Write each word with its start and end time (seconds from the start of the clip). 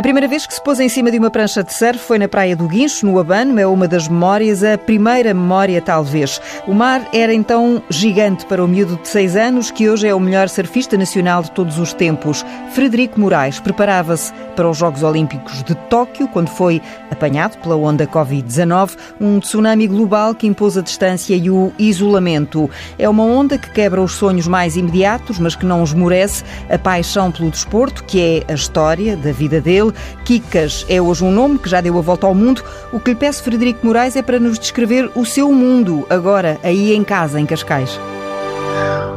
A 0.00 0.02
primeira 0.02 0.26
vez 0.26 0.46
que 0.46 0.54
se 0.54 0.64
pôs 0.64 0.80
em 0.80 0.88
cima 0.88 1.10
de 1.10 1.18
uma 1.18 1.30
prancha 1.30 1.62
de 1.62 1.74
surf 1.74 1.98
foi 1.98 2.18
na 2.18 2.26
Praia 2.26 2.56
do 2.56 2.66
Guincho, 2.66 3.04
no 3.04 3.18
Abano. 3.18 3.60
É 3.60 3.66
uma 3.66 3.86
das 3.86 4.08
memórias, 4.08 4.64
a 4.64 4.78
primeira 4.78 5.34
memória, 5.34 5.78
talvez. 5.82 6.40
O 6.66 6.72
mar 6.72 7.06
era 7.12 7.34
então 7.34 7.82
gigante 7.90 8.46
para 8.46 8.64
o 8.64 8.66
miúdo 8.66 8.96
de 8.96 9.06
seis 9.06 9.36
anos, 9.36 9.70
que 9.70 9.90
hoje 9.90 10.08
é 10.08 10.14
o 10.14 10.18
melhor 10.18 10.48
surfista 10.48 10.96
nacional 10.96 11.42
de 11.42 11.50
todos 11.50 11.78
os 11.78 11.92
tempos. 11.92 12.46
Frederico 12.70 13.20
Moraes 13.20 13.60
preparava-se 13.60 14.32
para 14.56 14.70
os 14.70 14.78
Jogos 14.78 15.02
Olímpicos 15.02 15.62
de 15.64 15.74
Tóquio, 15.74 16.26
quando 16.28 16.48
foi 16.48 16.80
apanhado 17.10 17.58
pela 17.58 17.76
onda 17.76 18.06
Covid-19, 18.06 18.96
um 19.20 19.38
tsunami 19.38 19.86
global 19.86 20.34
que 20.34 20.46
impôs 20.46 20.78
a 20.78 20.80
distância 20.80 21.36
e 21.36 21.50
o 21.50 21.74
isolamento. 21.78 22.70
É 22.98 23.06
uma 23.06 23.24
onda 23.24 23.58
que 23.58 23.70
quebra 23.70 24.00
os 24.00 24.12
sonhos 24.12 24.48
mais 24.48 24.78
imediatos, 24.78 25.38
mas 25.38 25.54
que 25.54 25.66
não 25.66 25.84
esmorece 25.84 26.42
a 26.70 26.78
paixão 26.78 27.30
pelo 27.30 27.50
desporto, 27.50 28.02
que 28.04 28.18
é 28.48 28.50
a 28.50 28.54
história 28.54 29.14
da 29.14 29.30
vida 29.30 29.60
dele 29.60 29.89
Kikas 30.24 30.86
é 30.88 31.00
hoje 31.00 31.24
um 31.24 31.32
nome 31.32 31.58
que 31.58 31.68
já 31.68 31.80
deu 31.80 31.98
a 31.98 32.00
volta 32.00 32.26
ao 32.26 32.34
mundo. 32.34 32.62
O 32.92 33.00
que 33.00 33.10
lhe 33.10 33.16
peço, 33.16 33.42
Frederico 33.42 33.86
Moraes, 33.86 34.16
é 34.16 34.22
para 34.22 34.38
nos 34.38 34.58
descrever 34.58 35.10
o 35.14 35.24
seu 35.24 35.52
mundo, 35.52 36.06
agora, 36.08 36.58
aí 36.62 36.94
em 36.94 37.04
casa, 37.04 37.40
em 37.40 37.46
Cascais. 37.46 37.98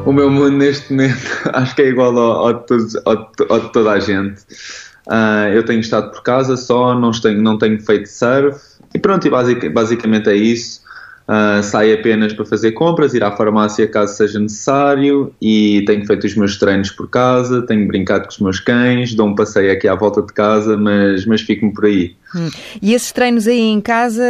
O 0.05 0.11
meu 0.11 0.29
mundo 0.29 0.51
neste 0.51 0.91
momento 0.91 1.29
acho 1.53 1.75
que 1.75 1.81
é 1.81 1.87
igual 1.87 2.17
ao, 2.17 2.47
ao, 2.47 2.65
ao, 3.05 3.31
ao 3.49 3.59
de 3.59 3.71
toda 3.71 3.91
a 3.91 3.99
gente. 3.99 4.41
Uh, 5.07 5.51
eu 5.53 5.65
tenho 5.65 5.79
estado 5.79 6.11
por 6.11 6.23
casa 6.23 6.55
só, 6.55 6.97
não 6.97 7.11
tenho, 7.11 7.41
não 7.41 7.57
tenho 7.57 7.81
feito 7.81 8.07
surf 8.07 8.59
e 8.93 8.99
pronto, 8.99 9.25
e 9.27 9.29
basic, 9.29 9.69
basicamente 9.69 10.29
é 10.29 10.35
isso. 10.35 10.81
Uh, 11.25 11.63
saio 11.63 11.93
apenas 11.93 12.33
para 12.33 12.43
fazer 12.43 12.73
compras, 12.73 13.13
ir 13.13 13.23
à 13.23 13.31
farmácia 13.31 13.87
caso 13.87 14.13
seja 14.13 14.39
necessário 14.39 15.33
e 15.41 15.81
tenho 15.87 16.05
feito 16.05 16.27
os 16.27 16.35
meus 16.35 16.57
treinos 16.57 16.91
por 16.91 17.09
casa, 17.09 17.61
tenho 17.61 17.87
brincado 17.87 18.25
com 18.25 18.31
os 18.31 18.39
meus 18.39 18.59
cães, 18.59 19.15
dou 19.15 19.27
um 19.27 19.35
passeio 19.35 19.71
aqui 19.71 19.87
à 19.87 19.95
volta 19.95 20.21
de 20.21 20.33
casa, 20.33 20.75
mas, 20.75 21.25
mas 21.25 21.39
fico-me 21.39 21.73
por 21.73 21.85
aí. 21.85 22.13
Hum. 22.35 22.49
E 22.81 22.93
esses 22.93 23.13
treinos 23.13 23.47
aí 23.47 23.57
em 23.57 23.79
casa, 23.79 24.21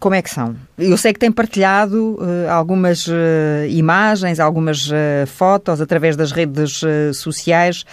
como 0.00 0.14
é 0.16 0.22
que 0.22 0.30
são? 0.30 0.56
Eu 0.76 0.96
sei 0.96 1.12
que 1.12 1.20
tem 1.20 1.30
partilhado 1.30 2.16
uh, 2.16 2.50
algumas 2.50 3.06
uh, 3.06 3.12
imagens, 3.68 4.40
algumas 4.40 4.90
uh, 4.90 5.26
fotos 5.26 5.80
através 5.80 6.16
das 6.16 6.32
redes 6.32 6.82
sociais, 7.14 7.84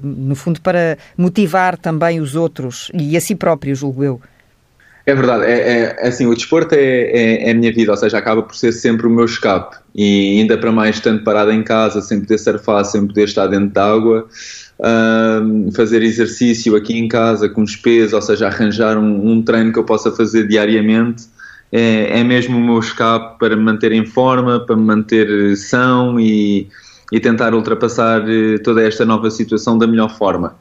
no 0.00 0.36
fundo 0.36 0.60
para 0.60 0.96
motivar 1.16 1.76
também 1.76 2.20
os 2.20 2.36
outros 2.36 2.90
e 2.94 3.16
a 3.16 3.20
si 3.20 3.34
próprio, 3.34 3.74
julgo 3.74 4.04
eu. 4.04 4.20
É 5.08 5.14
verdade, 5.14 5.44
é, 5.44 5.52
é, 5.52 5.96
é 6.00 6.08
assim, 6.08 6.26
o 6.26 6.34
desporto 6.34 6.74
é, 6.74 6.78
é, 6.80 7.48
é, 7.48 7.50
a 7.52 7.54
minha 7.54 7.72
vida, 7.72 7.92
ou 7.92 7.96
seja, 7.96 8.18
acaba 8.18 8.42
por 8.42 8.56
ser 8.56 8.72
sempre 8.72 9.06
o 9.06 9.10
meu 9.10 9.24
escape 9.24 9.76
e 9.94 10.40
ainda 10.40 10.58
para 10.58 10.72
mais 10.72 10.96
estando 10.96 11.22
parado 11.22 11.52
em 11.52 11.62
casa, 11.62 12.00
sem 12.00 12.20
poder 12.20 12.38
surfar, 12.38 12.84
sem 12.84 13.06
poder 13.06 13.24
estar 13.24 13.46
dentro 13.46 13.68
de 13.68 13.78
água, 13.78 14.26
uh, 14.80 15.72
fazer 15.72 16.02
exercício 16.02 16.74
aqui 16.74 16.98
em 16.98 17.06
casa 17.06 17.48
com 17.48 17.62
os 17.62 17.76
pesos, 17.76 18.14
ou 18.14 18.20
seja, 18.20 18.48
arranjar 18.48 18.98
um, 18.98 19.30
um 19.30 19.42
treino 19.42 19.72
que 19.72 19.78
eu 19.78 19.84
possa 19.84 20.10
fazer 20.10 20.48
diariamente, 20.48 21.22
é, 21.70 22.18
é 22.18 22.24
mesmo 22.24 22.58
o 22.58 22.60
meu 22.60 22.80
escape 22.80 23.38
para 23.38 23.54
me 23.54 23.62
manter 23.62 23.92
em 23.92 24.04
forma, 24.04 24.58
para 24.58 24.74
me 24.74 24.82
manter 24.82 25.56
são 25.56 26.18
e, 26.18 26.68
e 27.12 27.20
tentar 27.20 27.54
ultrapassar 27.54 28.28
eh, 28.28 28.58
toda 28.58 28.82
esta 28.82 29.04
nova 29.04 29.30
situação 29.30 29.78
da 29.78 29.86
melhor 29.86 30.16
forma. 30.16 30.56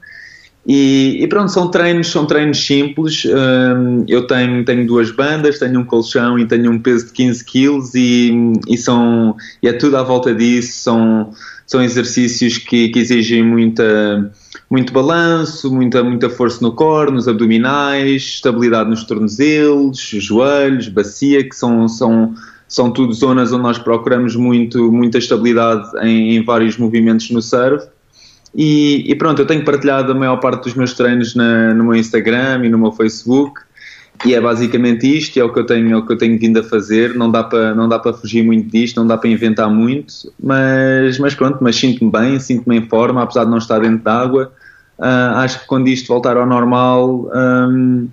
E, 0.68 1.20
e, 1.22 1.28
pronto, 1.28 1.52
são 1.52 1.70
treinos, 1.70 2.08
são 2.08 2.26
treinos 2.26 2.66
simples. 2.66 3.24
Um, 3.26 4.04
eu 4.08 4.26
tenho, 4.26 4.66
tenho 4.66 4.88
duas 4.88 5.12
bandas, 5.12 5.60
tenho 5.60 5.80
um 5.80 5.86
colchão 5.86 6.40
e 6.40 6.48
tenho 6.48 6.72
um 6.72 6.80
peso 6.80 7.06
de 7.06 7.12
15 7.12 7.46
quilos 7.46 7.94
e, 7.94 8.34
e, 8.68 8.76
são, 8.76 9.36
e 9.62 9.68
é 9.68 9.74
tudo 9.74 9.96
à 9.98 10.02
volta 10.02 10.34
disso. 10.34 10.82
São, 10.82 11.32
são 11.68 11.84
exercícios 11.84 12.58
que, 12.58 12.90
que 12.90 12.98
exigem 12.98 13.44
muita, 13.44 14.32
muito 14.68 14.92
balanço, 14.92 15.72
muita, 15.72 16.04
muita 16.04 16.32
força 16.32 16.60
no 16.62 16.72
core, 16.72 17.12
nos 17.12 17.28
abdominais, 17.28 18.24
estabilidade 18.24 18.90
nos 18.90 19.04
tornozelos, 19.04 20.00
joelhos, 20.00 20.88
bacia, 20.88 21.48
que 21.48 21.56
são, 21.56 21.88
são, 21.88 22.34
são 22.68 22.90
tudo 22.92 23.14
zonas 23.14 23.54
onde 23.54 23.62
nós 23.62 23.78
procuramos 23.78 24.36
muito, 24.36 24.92
muita 24.92 25.20
estabilidade 25.20 25.88
em, 26.02 26.36
em 26.36 26.44
vários 26.44 26.76
movimentos 26.76 27.30
no 27.30 27.42
surf. 27.42 27.88
E, 28.56 29.04
e, 29.12 29.16
pronto, 29.16 29.42
eu 29.42 29.46
tenho 29.46 29.66
partilhado 29.66 30.12
a 30.12 30.16
maior 30.16 30.38
parte 30.38 30.64
dos 30.64 30.74
meus 30.76 30.94
treinos 30.94 31.36
na, 31.36 31.74
no 31.74 31.84
meu 31.84 31.96
Instagram 31.96 32.66
e 32.66 32.70
no 32.70 32.78
meu 32.78 32.92
Facebook 32.92 33.60
e 34.24 34.34
é 34.34 34.40
basicamente 34.40 35.06
isto, 35.06 35.38
é 35.40 35.44
o 35.44 35.52
que 35.52 35.60
eu 35.60 35.66
tenho, 35.66 35.92
é 35.92 35.98
o 35.98 36.06
que 36.06 36.14
eu 36.14 36.18
tenho 36.18 36.40
vindo 36.40 36.60
a 36.60 36.64
fazer. 36.64 37.16
Não 37.16 37.30
dá 37.30 37.44
para 37.44 37.76
não 37.76 37.90
dá 37.90 38.00
para 38.00 38.14
fugir 38.14 38.44
muito 38.44 38.72
disto, 38.72 38.96
não 38.98 39.06
dá 39.06 39.18
para 39.18 39.30
inventar 39.30 39.70
muito, 39.70 40.14
mas 40.42 41.18
mas 41.20 41.36
pronto, 41.36 41.58
mas 41.62 41.76
sinto-me 41.76 42.12
bem, 42.12 42.40
sinto-me 42.40 42.78
em 42.78 42.88
forma, 42.88 43.22
apesar 43.22 43.44
de 43.44 43.52
não 43.52 43.58
estar 43.58 43.80
dentro 43.80 44.04
de 44.04 44.10
água. 44.10 44.52
Uh, 44.98 45.36
acho 45.38 45.60
que 45.60 45.68
quando 45.68 45.90
isto 45.90 46.08
voltar 46.08 46.38
ao 46.38 46.46
normal, 46.46 47.30
um, 47.36 48.08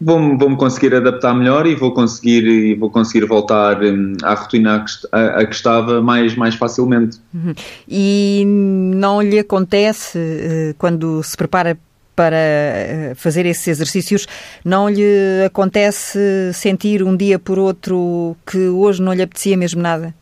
vou-me 0.00 0.38
vou 0.38 0.56
conseguir 0.56 0.94
adaptar 0.94 1.34
melhor 1.34 1.66
e 1.66 1.74
vou 1.74 1.92
conseguir, 1.92 2.46
e 2.46 2.74
vou 2.74 2.90
conseguir 2.90 3.26
voltar 3.26 3.82
hum, 3.82 4.14
à 4.22 4.34
rotina 4.34 4.84
a, 5.12 5.44
que 5.44 5.54
estava 5.54 6.00
mais, 6.00 6.34
mais 6.36 6.54
facilmente. 6.54 7.18
Uhum. 7.34 7.54
E 7.88 8.44
não 8.46 9.20
lhe 9.20 9.38
acontece, 9.38 10.18
eh, 10.18 10.74
quando 10.78 11.22
se 11.22 11.36
prepara 11.36 11.76
para 12.14 12.36
eh, 12.36 13.12
fazer 13.16 13.46
esses 13.46 13.68
exercícios, 13.68 14.26
não 14.64 14.88
lhe 14.88 15.44
acontece 15.46 16.18
sentir 16.52 17.02
um 17.02 17.16
dia 17.16 17.38
por 17.38 17.58
outro 17.58 18.36
que 18.44 18.68
hoje 18.68 19.00
não 19.02 19.12
lhe 19.12 19.22
apetecia 19.22 19.56
mesmo 19.56 19.80
nada? 19.80 20.14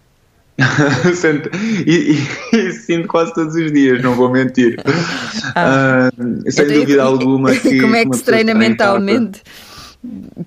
e, 1.86 2.16
e, 2.52 2.56
e, 2.56 2.72
sinto 2.72 3.08
quase 3.08 3.32
todos 3.34 3.54
os 3.54 3.70
dias, 3.72 4.02
não 4.02 4.14
vou 4.14 4.30
mentir. 4.30 4.76
Ah, 5.58 6.10
uh, 6.18 6.52
sem 6.52 6.66
então, 6.66 6.80
dúvida 6.80 7.02
alguma 7.02 7.50
que. 7.56 7.80
Como 7.80 7.96
é 7.96 8.04
que 8.04 8.16
se 8.16 8.24
treina 8.24 8.52
mentalmente? 8.52 9.40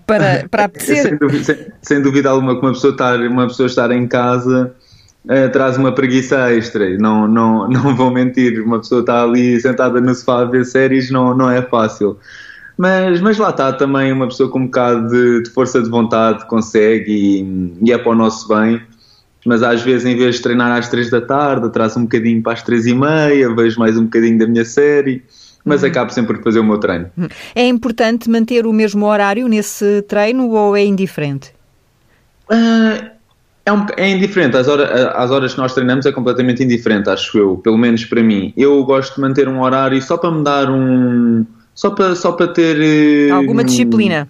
Para, 0.05 0.47
para 0.51 0.65
apetecer? 0.65 1.03
sem, 1.03 1.17
dúvida, 1.17 1.43
sem, 1.43 1.57
sem, 1.81 2.01
dúvida 2.01 2.29
alguma 2.29 2.55
que 2.59 2.65
uma 2.65 2.73
pessoa 2.73 2.91
estar, 2.91 3.19
uma 3.19 3.47
pessoa 3.47 3.67
estar 3.67 3.91
em 3.91 4.07
casa 4.07 4.73
uh, 5.25 5.51
traz 5.51 5.77
uma 5.77 5.91
preguiça 5.91 6.51
extra. 6.53 6.97
Não, 6.97 7.27
não, 7.27 7.67
não 7.69 7.95
vou 7.95 8.11
mentir, 8.11 8.61
uma 8.61 8.79
pessoa 8.79 9.01
está 9.01 9.23
ali 9.23 9.59
sentada 9.59 9.99
no 9.99 10.13
sofá 10.13 10.41
a 10.41 10.45
ver 10.45 10.65
séries, 10.65 11.11
não, 11.11 11.35
não 11.35 11.49
é 11.49 11.61
fácil. 11.61 12.17
Mas, 12.77 13.19
mas 13.19 13.37
lá 13.37 13.49
está 13.49 13.73
também 13.73 14.11
uma 14.11 14.27
pessoa 14.27 14.49
com 14.49 14.59
um 14.59 14.65
bocado 14.65 15.09
de, 15.09 15.43
de 15.43 15.49
força 15.49 15.81
de 15.81 15.89
vontade, 15.89 16.47
consegue 16.47 17.11
e, 17.11 17.73
e 17.85 17.91
é 17.91 17.97
para 17.97 18.11
o 18.11 18.15
nosso 18.15 18.47
bem 18.47 18.81
mas 19.45 19.63
às 19.63 19.81
vezes 19.81 20.05
em 20.05 20.17
vez 20.17 20.35
de 20.35 20.41
treinar 20.41 20.71
às 20.77 20.89
três 20.89 21.09
da 21.09 21.21
tarde, 21.21 21.65
atraso 21.65 21.99
um 21.99 22.03
bocadinho 22.03 22.41
para 22.41 22.53
as 22.53 22.63
três 22.63 22.85
e 22.85 22.93
meia, 22.93 23.53
vejo 23.55 23.79
mais 23.79 23.97
um 23.97 24.03
bocadinho 24.03 24.37
da 24.37 24.47
minha 24.47 24.65
série, 24.65 25.23
mas 25.63 25.83
uhum. 25.83 25.89
acabo 25.89 26.11
sempre 26.11 26.37
por 26.37 26.43
fazer 26.43 26.59
o 26.59 26.63
meu 26.63 26.77
treino. 26.77 27.09
Uhum. 27.17 27.27
É 27.55 27.67
importante 27.67 28.29
manter 28.29 28.65
o 28.65 28.73
mesmo 28.73 29.05
horário 29.05 29.47
nesse 29.47 30.01
treino 30.03 30.49
ou 30.49 30.75
é 30.75 30.83
indiferente? 30.83 31.53
Uh, 32.49 33.09
é, 33.65 33.71
um, 33.71 33.85
é, 33.97 34.09
indiferente, 34.09 34.57
as, 34.57 34.67
hora, 34.67 35.11
as 35.11 35.29
horas 35.29 35.53
que 35.53 35.59
nós 35.59 35.73
treinamos 35.73 36.05
é 36.05 36.11
completamente 36.11 36.63
indiferente, 36.63 37.09
acho 37.09 37.37
eu, 37.37 37.57
pelo 37.57 37.77
menos 37.77 38.03
para 38.05 38.23
mim. 38.23 38.51
Eu 38.57 38.83
gosto 38.83 39.15
de 39.15 39.21
manter 39.21 39.47
um 39.47 39.61
horário 39.61 40.01
só 40.01 40.17
para 40.17 40.31
me 40.31 40.43
dar 40.43 40.69
um. 40.71 41.45
só 41.75 41.91
para, 41.91 42.15
só 42.15 42.31
para 42.31 42.47
ter. 42.47 43.31
Alguma 43.31 43.63
disciplina. 43.63 44.27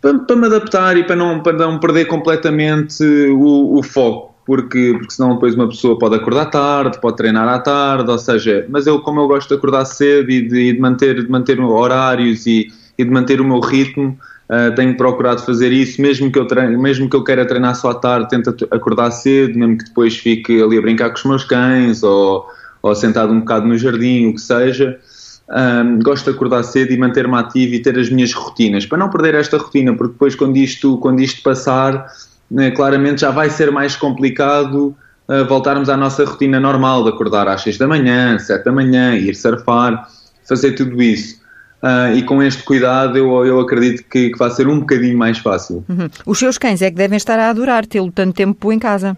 para, 0.00 0.18
para, 0.18 0.36
me 0.36 0.46
adaptar 0.46 0.96
e 0.96 1.04
para 1.04 1.14
não, 1.14 1.40
para 1.40 1.52
não 1.52 1.78
perder 1.78 2.06
completamente 2.06 3.04
o, 3.04 3.78
o 3.78 3.82
foco 3.82 4.33
porque, 4.46 4.94
porque 4.98 5.12
senão 5.12 5.34
depois 5.34 5.54
uma 5.54 5.68
pessoa 5.68 5.98
pode 5.98 6.16
acordar 6.16 6.46
tarde, 6.46 7.00
pode 7.00 7.16
treinar 7.16 7.48
à 7.48 7.58
tarde, 7.58 8.10
ou 8.10 8.18
seja, 8.18 8.66
mas 8.68 8.86
eu 8.86 9.00
como 9.00 9.20
eu 9.20 9.28
gosto 9.28 9.48
de 9.48 9.54
acordar 9.54 9.84
cedo 9.86 10.30
e 10.30 10.42
de, 10.42 10.72
de 10.74 10.80
manter, 10.80 11.24
de 11.24 11.30
manter 11.30 11.58
horários 11.60 12.46
e, 12.46 12.70
e, 12.98 13.04
de 13.04 13.10
manter 13.10 13.40
o 13.40 13.44
meu 13.44 13.60
ritmo, 13.60 14.18
uh, 14.50 14.74
tenho 14.74 14.96
procurado 14.96 15.42
fazer 15.42 15.72
isso, 15.72 16.00
mesmo 16.00 16.30
que, 16.30 16.38
eu 16.38 16.46
treine, 16.46 16.76
mesmo 16.76 17.08
que 17.08 17.16
eu 17.16 17.24
queira 17.24 17.46
treinar 17.46 17.74
só 17.74 17.90
à 17.90 17.94
tarde, 17.94 18.28
tento 18.28 18.54
acordar 18.70 19.10
cedo, 19.12 19.58
mesmo 19.58 19.78
que 19.78 19.84
depois 19.84 20.16
fique 20.16 20.62
ali 20.62 20.76
a 20.76 20.82
brincar 20.82 21.08
com 21.10 21.16
os 21.16 21.24
meus 21.24 21.44
cães 21.44 22.02
ou, 22.02 22.46
ou 22.82 22.94
sentado 22.94 23.32
um 23.32 23.40
bocado 23.40 23.66
no 23.66 23.78
jardim, 23.78 24.26
o 24.26 24.34
que 24.34 24.40
seja. 24.40 24.98
Um, 25.46 25.54
ah, 25.56 25.84
gosto 26.02 26.24
de 26.24 26.36
acordar 26.36 26.62
cedo 26.62 26.90
e 26.90 26.96
manter-me 26.96 27.36
ativo 27.36 27.74
e 27.74 27.78
ter 27.78 27.98
as 27.98 28.08
minhas 28.08 28.32
rotinas, 28.32 28.86
para 28.86 28.96
não 28.96 29.10
perder 29.10 29.34
esta 29.34 29.58
rotina, 29.58 29.94
porque 29.94 30.12
depois 30.14 30.34
quando 30.34 30.56
isto, 30.56 30.96
quando 30.98 31.20
isto 31.20 31.42
passar 31.42 32.06
né, 32.54 32.70
claramente 32.70 33.22
já 33.22 33.32
vai 33.32 33.50
ser 33.50 33.72
mais 33.72 33.96
complicado 33.96 34.96
uh, 35.28 35.44
voltarmos 35.48 35.88
à 35.88 35.96
nossa 35.96 36.24
rotina 36.24 36.60
normal 36.60 37.02
de 37.02 37.08
acordar 37.08 37.48
às 37.48 37.62
6 37.62 37.78
da 37.78 37.88
manhã, 37.88 38.38
7 38.38 38.64
da 38.64 38.70
manhã, 38.70 39.16
ir 39.16 39.34
surfar, 39.34 40.08
fazer 40.48 40.72
tudo 40.72 41.02
isso. 41.02 41.42
Uh, 41.82 42.16
e 42.16 42.22
com 42.22 42.40
este 42.40 42.62
cuidado 42.62 43.18
eu, 43.18 43.44
eu 43.44 43.60
acredito 43.60 44.04
que, 44.08 44.30
que 44.30 44.38
vai 44.38 44.50
ser 44.52 44.68
um 44.68 44.78
bocadinho 44.78 45.18
mais 45.18 45.38
fácil. 45.38 45.84
Uhum. 45.88 46.08
Os 46.24 46.38
seus 46.38 46.56
cães 46.56 46.80
é 46.80 46.90
que 46.90 46.96
devem 46.96 47.16
estar 47.16 47.38
a 47.40 47.50
adorar 47.50 47.84
tê-lo 47.84 48.12
tanto 48.12 48.34
tempo 48.34 48.72
em 48.72 48.78
casa. 48.78 49.16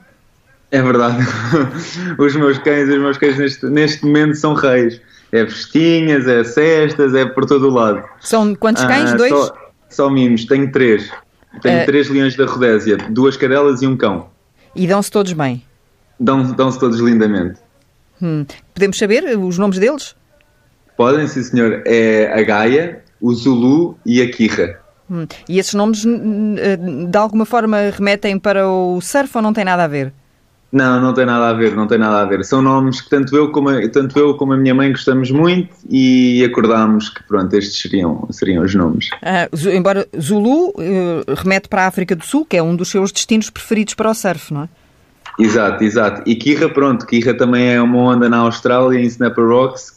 É 0.70 0.80
verdade. 0.80 1.18
os 2.18 2.34
meus 2.34 2.58
cães, 2.58 2.88
os 2.88 2.98
meus 2.98 3.18
cães 3.18 3.38
neste, 3.38 3.66
neste 3.66 4.04
momento 4.06 4.34
são 4.34 4.54
reis. 4.54 4.98
É 5.30 5.44
festinhas, 5.44 6.26
é 6.26 6.42
cestas, 6.42 7.14
é 7.14 7.26
por 7.26 7.44
todo 7.44 7.68
o 7.68 7.70
lado. 7.70 8.02
São 8.18 8.54
quantos 8.54 8.82
cães? 8.84 9.12
Uh, 9.12 9.16
Dois? 9.18 9.30
Só, 9.30 9.56
só 9.90 10.10
mimos, 10.10 10.46
tenho 10.46 10.72
três. 10.72 11.10
Tenho 11.62 11.82
uh, 11.82 11.86
três 11.86 12.08
leões 12.08 12.36
da 12.36 12.46
Rodésia, 12.46 12.96
duas 13.10 13.36
cadelas 13.36 13.82
e 13.82 13.86
um 13.86 13.96
cão. 13.96 14.28
E 14.74 14.86
dão-se 14.86 15.10
todos 15.10 15.32
bem? 15.32 15.62
Dão-se 16.18 16.54
dão 16.54 16.70
todos 16.72 16.98
lindamente. 17.00 17.60
Hum. 18.20 18.44
Podemos 18.74 18.98
saber 18.98 19.36
os 19.38 19.58
nomes 19.58 19.78
deles? 19.78 20.14
Podem, 20.96 21.26
sim 21.26 21.42
senhor. 21.42 21.82
É 21.84 22.32
a 22.32 22.42
Gaia, 22.42 23.02
o 23.20 23.34
Zulu 23.34 23.98
e 24.04 24.22
a 24.22 24.30
Kirra. 24.30 24.80
Hum. 25.10 25.26
E 25.48 25.58
esses 25.58 25.74
nomes 25.74 26.04
eh, 26.04 26.76
de 26.76 27.18
alguma 27.18 27.44
forma 27.44 27.90
remetem 27.90 28.38
para 28.38 28.68
o 28.68 29.00
surf 29.00 29.36
ou 29.36 29.42
não 29.42 29.52
tem 29.52 29.64
nada 29.64 29.84
a 29.84 29.88
ver? 29.88 30.12
Não, 30.72 31.00
não 31.00 31.14
tem 31.14 31.24
nada 31.24 31.48
a 31.48 31.52
ver, 31.52 31.74
não 31.74 31.86
tem 31.86 31.96
nada 31.96 32.20
a 32.20 32.24
ver. 32.24 32.44
São 32.44 32.60
nomes 32.60 33.00
que 33.00 33.08
tanto 33.08 33.36
eu 33.36 33.50
como 33.50 33.68
a, 33.68 33.88
tanto 33.88 34.18
eu 34.18 34.34
como 34.34 34.52
a 34.52 34.56
minha 34.56 34.74
mãe 34.74 34.90
gostamos 34.90 35.30
muito 35.30 35.74
e 35.88 36.44
acordámos 36.44 37.08
que 37.08 37.22
pronto, 37.22 37.54
estes 37.54 37.80
seriam, 37.80 38.26
seriam 38.30 38.64
os 38.64 38.74
nomes. 38.74 39.08
Ah, 39.22 39.48
embora 39.72 40.06
Zulu 40.20 40.70
uh, 40.70 40.74
remete 41.36 41.68
para 41.68 41.84
a 41.84 41.86
África 41.86 42.16
do 42.16 42.24
Sul, 42.24 42.44
que 42.44 42.56
é 42.56 42.62
um 42.62 42.74
dos 42.74 42.88
seus 42.88 43.12
destinos 43.12 43.48
preferidos 43.48 43.94
para 43.94 44.10
o 44.10 44.14
surf, 44.14 44.52
não 44.52 44.64
é? 44.64 44.68
Exato, 45.38 45.84
exato. 45.84 46.22
E 46.26 46.34
Kirra, 46.34 46.68
pronto, 46.68 47.06
Kirra 47.06 47.34
também 47.34 47.74
é 47.74 47.80
uma 47.80 47.98
onda 47.98 48.28
na 48.28 48.38
Austrália, 48.38 48.98
em 48.98 49.04
Snapper 49.04 49.46
Rocks, 49.46 49.94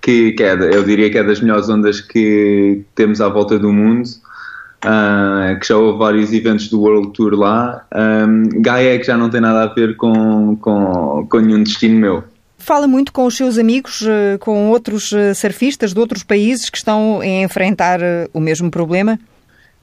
que, 0.00 0.32
que 0.32 0.42
é, 0.42 0.52
eu 0.52 0.84
diria 0.84 1.10
que 1.10 1.18
é 1.18 1.24
das 1.24 1.40
melhores 1.40 1.68
ondas 1.68 2.00
que 2.00 2.82
temos 2.94 3.20
à 3.20 3.28
volta 3.28 3.58
do 3.58 3.72
mundo. 3.72 4.08
Uh, 4.84 5.60
que 5.60 5.68
já 5.68 5.76
houve 5.76 5.98
vários 5.98 6.32
eventos 6.32 6.68
do 6.68 6.80
World 6.80 7.12
Tour 7.12 7.34
lá. 7.34 7.86
Um, 7.94 8.60
Gaia 8.60 8.96
é 8.96 8.98
que 8.98 9.06
já 9.06 9.16
não 9.16 9.30
tem 9.30 9.40
nada 9.40 9.62
a 9.62 9.72
ver 9.72 9.96
com, 9.96 10.56
com, 10.56 11.26
com 11.30 11.38
nenhum 11.38 11.62
destino 11.62 12.00
meu. 12.00 12.24
Fala 12.62 12.86
muito 12.86 13.12
com 13.12 13.26
os 13.26 13.36
seus 13.36 13.58
amigos, 13.58 14.04
eh, 14.06 14.38
com 14.38 14.70
outros 14.70 15.12
eh, 15.12 15.34
surfistas 15.34 15.92
de 15.92 15.98
outros 15.98 16.22
países 16.22 16.70
que 16.70 16.78
estão 16.78 17.20
a 17.20 17.26
enfrentar 17.26 18.00
eh, 18.00 18.28
o 18.32 18.38
mesmo 18.38 18.70
problema? 18.70 19.18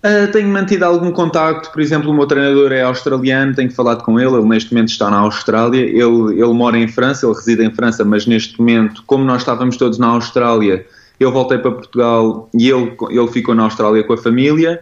Uh, 0.02 0.32
tenho 0.32 0.48
mantido 0.48 0.86
algum 0.86 1.12
contacto, 1.12 1.74
por 1.74 1.82
exemplo, 1.82 2.10
o 2.10 2.14
meu 2.14 2.26
treinador 2.26 2.72
é 2.72 2.84
australiano, 2.84 3.54
tenho 3.54 3.70
falado 3.70 4.02
com 4.02 4.18
ele, 4.18 4.34
ele 4.34 4.48
neste 4.48 4.74
momento 4.74 4.88
está 4.88 5.10
na 5.10 5.18
Austrália, 5.18 5.82
ele, 5.82 6.40
ele 6.42 6.54
mora 6.54 6.78
em 6.78 6.88
França, 6.88 7.26
ele 7.26 7.36
reside 7.36 7.66
em 7.66 7.70
França, 7.70 8.06
mas 8.06 8.26
neste 8.26 8.58
momento, 8.58 9.04
como 9.06 9.26
nós 9.26 9.42
estávamos 9.42 9.76
todos 9.76 10.00
na 10.00 10.08
Austrália, 10.08 10.86
eu 11.20 11.32
voltei 11.32 11.58
para 11.58 11.72
Portugal 11.72 12.50
e 12.54 12.70
ele, 12.70 12.96
ele 13.10 13.28
ficou 13.28 13.54
na 13.54 13.64
Austrália 13.64 14.04
com 14.04 14.14
a 14.14 14.18
família. 14.18 14.82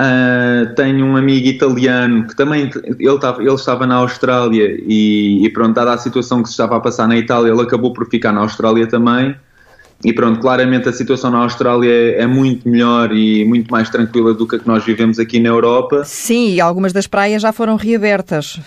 Uh, 0.00 0.72
tenho 0.76 1.04
um 1.04 1.16
amigo 1.16 1.48
italiano 1.48 2.24
que 2.28 2.36
também 2.36 2.70
ele 2.84 3.14
estava, 3.14 3.42
ele 3.42 3.52
estava 3.52 3.84
na 3.84 3.96
Austrália 3.96 4.78
e, 4.86 5.44
e 5.44 5.50
pronto, 5.50 5.74
dada 5.74 5.92
a 5.92 5.98
situação 5.98 6.40
que 6.40 6.48
se 6.48 6.52
estava 6.52 6.76
a 6.76 6.80
passar 6.80 7.08
na 7.08 7.16
Itália, 7.16 7.50
ele 7.50 7.62
acabou 7.62 7.92
por 7.92 8.08
ficar 8.08 8.32
na 8.32 8.42
Austrália 8.42 8.86
também. 8.86 9.34
E 10.04 10.12
pronto, 10.12 10.38
claramente 10.38 10.88
a 10.88 10.92
situação 10.92 11.32
na 11.32 11.38
Austrália 11.38 12.12
é, 12.12 12.24
muito 12.26 12.68
melhor 12.68 13.12
e 13.12 13.44
muito 13.44 13.68
mais 13.68 13.90
tranquila 13.90 14.32
do 14.32 14.46
que 14.46 14.54
a 14.54 14.58
que 14.60 14.68
nós 14.68 14.84
vivemos 14.84 15.18
aqui 15.18 15.40
na 15.40 15.48
Europa. 15.48 16.04
Sim, 16.04 16.54
e 16.54 16.60
algumas 16.60 16.92
das 16.92 17.08
praias 17.08 17.42
já 17.42 17.52
foram 17.52 17.74
reabertas. 17.74 18.60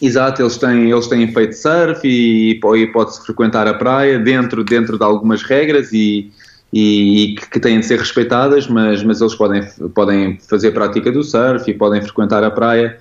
Exato, 0.00 0.42
eles 0.42 0.56
têm, 0.56 0.90
eles 0.90 1.08
têm 1.08 1.32
feito 1.32 1.54
surf 1.54 2.06
e, 2.06 2.52
e 2.52 2.86
pode-se 2.86 3.24
frequentar 3.24 3.66
a 3.66 3.74
praia 3.74 4.18
dentro, 4.18 4.62
dentro 4.62 4.96
de 4.96 5.02
algumas 5.02 5.42
regras 5.42 5.92
e, 5.92 6.30
e, 6.72 7.24
e 7.24 7.34
que, 7.34 7.58
têm 7.58 7.80
de 7.80 7.86
ser 7.86 7.98
respeitadas, 7.98 8.68
mas, 8.68 9.02
mas 9.02 9.20
eles 9.20 9.34
podem, 9.34 9.62
podem 9.94 10.38
fazer 10.48 10.70
prática 10.70 11.10
do 11.10 11.24
surf 11.24 11.68
e 11.68 11.74
podem 11.74 12.00
frequentar 12.00 12.44
a 12.44 12.50
praia. 12.50 12.96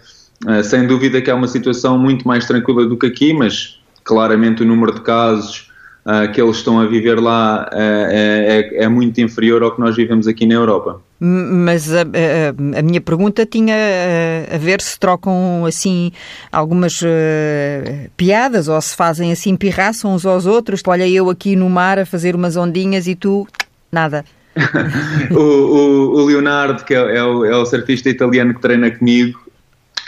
Uh, 0.45 0.63
sem 0.63 0.87
dúvida 0.87 1.21
que 1.21 1.29
é 1.29 1.33
uma 1.33 1.47
situação 1.47 1.99
muito 1.99 2.27
mais 2.27 2.45
tranquila 2.45 2.85
do 2.85 2.97
que 2.97 3.05
aqui, 3.05 3.31
mas 3.31 3.79
claramente 4.03 4.63
o 4.63 4.65
número 4.65 4.93
de 4.93 5.01
casos 5.01 5.66
uh, 6.07 6.31
que 6.31 6.41
eles 6.41 6.57
estão 6.57 6.79
a 6.79 6.85
viver 6.85 7.19
lá 7.19 7.69
uh, 7.71 7.75
é, 7.75 8.83
é, 8.83 8.87
muito 8.87 9.19
inferior 9.19 9.61
ao 9.61 9.71
que 9.71 9.81
nós 9.81 9.95
vivemos 9.95 10.27
aqui 10.27 10.45
na 10.45 10.55
Europa. 10.55 11.01
Mas 11.19 11.91
a, 11.93 12.01
a, 12.01 12.79
a 12.79 12.81
minha 12.81 13.01
pergunta 13.01 13.45
tinha 13.45 13.75
a, 13.75 14.55
a, 14.55 14.57
ver 14.57 14.79
se 14.81 14.97
trocam 14.97 15.65
assim 15.65 16.11
algumas 16.51 17.01
uh, 17.01 18.09
piadas 18.15 18.67
ou 18.67 18.79
se 18.79 18.95
fazem 18.95 19.31
assim 19.31 19.55
pirraçam 19.55 20.13
uns 20.13 20.25
aos 20.25 20.45
outros. 20.45 20.81
Olha, 20.87 21.07
eu 21.07 21.29
aqui 21.29 21.55
no 21.55 21.69
mar 21.69 21.99
a 21.99 22.05
fazer 22.05 22.35
umas 22.35 22.55
ondinhas 22.55 23.07
e 23.07 23.15
tu 23.15 23.45
nada. 23.91 24.23
o, 25.31 25.39
o, 25.39 26.09
o, 26.19 26.25
Leonardo, 26.25 26.83
que 26.83 26.93
é, 26.93 27.17
é, 27.17 27.23
o, 27.23 27.45
é 27.45 27.55
o 27.55 27.65
surfista 27.65 28.09
italiano 28.09 28.55
que 28.55 28.61
treina 28.61 28.89
comigo, 28.89 29.39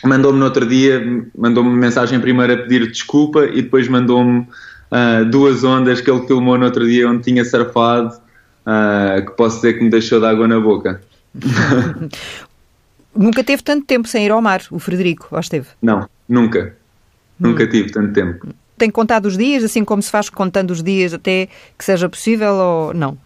mandou-me 0.04 0.40
no 0.40 0.46
outro 0.46 0.66
dia, 0.66 1.04
mandou-me 1.38 1.70
mensagem 1.70 2.20
primeiro 2.20 2.54
a 2.54 2.58
pedir 2.58 2.90
desculpa 2.90 3.46
e 3.46 3.62
depois 3.62 3.88
mandou-me 3.88 4.48
uh, 4.92 5.26
duas 5.26 5.64
ondas 5.64 6.02
que 6.02 6.10
ele 6.10 6.26
filmou 6.26 6.58
no 6.58 6.66
outro 6.66 6.86
dia 6.88 7.10
onde 7.10 7.24
tinha 7.24 7.44
surfado, 7.46 8.16
uh, 8.66 9.26
que 9.26 9.32
posso 9.32 9.58
dizer 9.58 9.74
que 9.74 9.84
me 9.84 9.90
deixou 9.90 10.20
de 10.20 10.26
água 10.26 10.48
na 10.48 10.60
boca. 10.60 11.02
nunca 13.16 13.44
teve 13.44 13.62
tanto 13.62 13.86
tempo 13.86 14.08
sem 14.08 14.26
ir 14.26 14.32
ao 14.32 14.42
mar, 14.42 14.62
o 14.72 14.80
Frederico, 14.80 15.28
ou 15.32 15.40
esteve? 15.40 15.68
Não, 15.82 16.08
nunca. 16.28 16.76
Hum. 17.40 17.50
Nunca 17.50 17.68
tive 17.68 17.92
tanto 17.92 18.14
tempo. 18.14 18.48
Tem 18.78 18.90
contado 18.90 19.26
os 19.26 19.38
dias, 19.38 19.64
assim 19.64 19.84
como 19.84 20.02
se 20.02 20.10
faz 20.10 20.30
contando 20.30 20.72
os 20.72 20.82
dias 20.82 21.14
até 21.14 21.50
que 21.78 21.84
seja 21.84 22.08
possível 22.08 22.54
ou 22.54 22.94
não? 22.94 23.18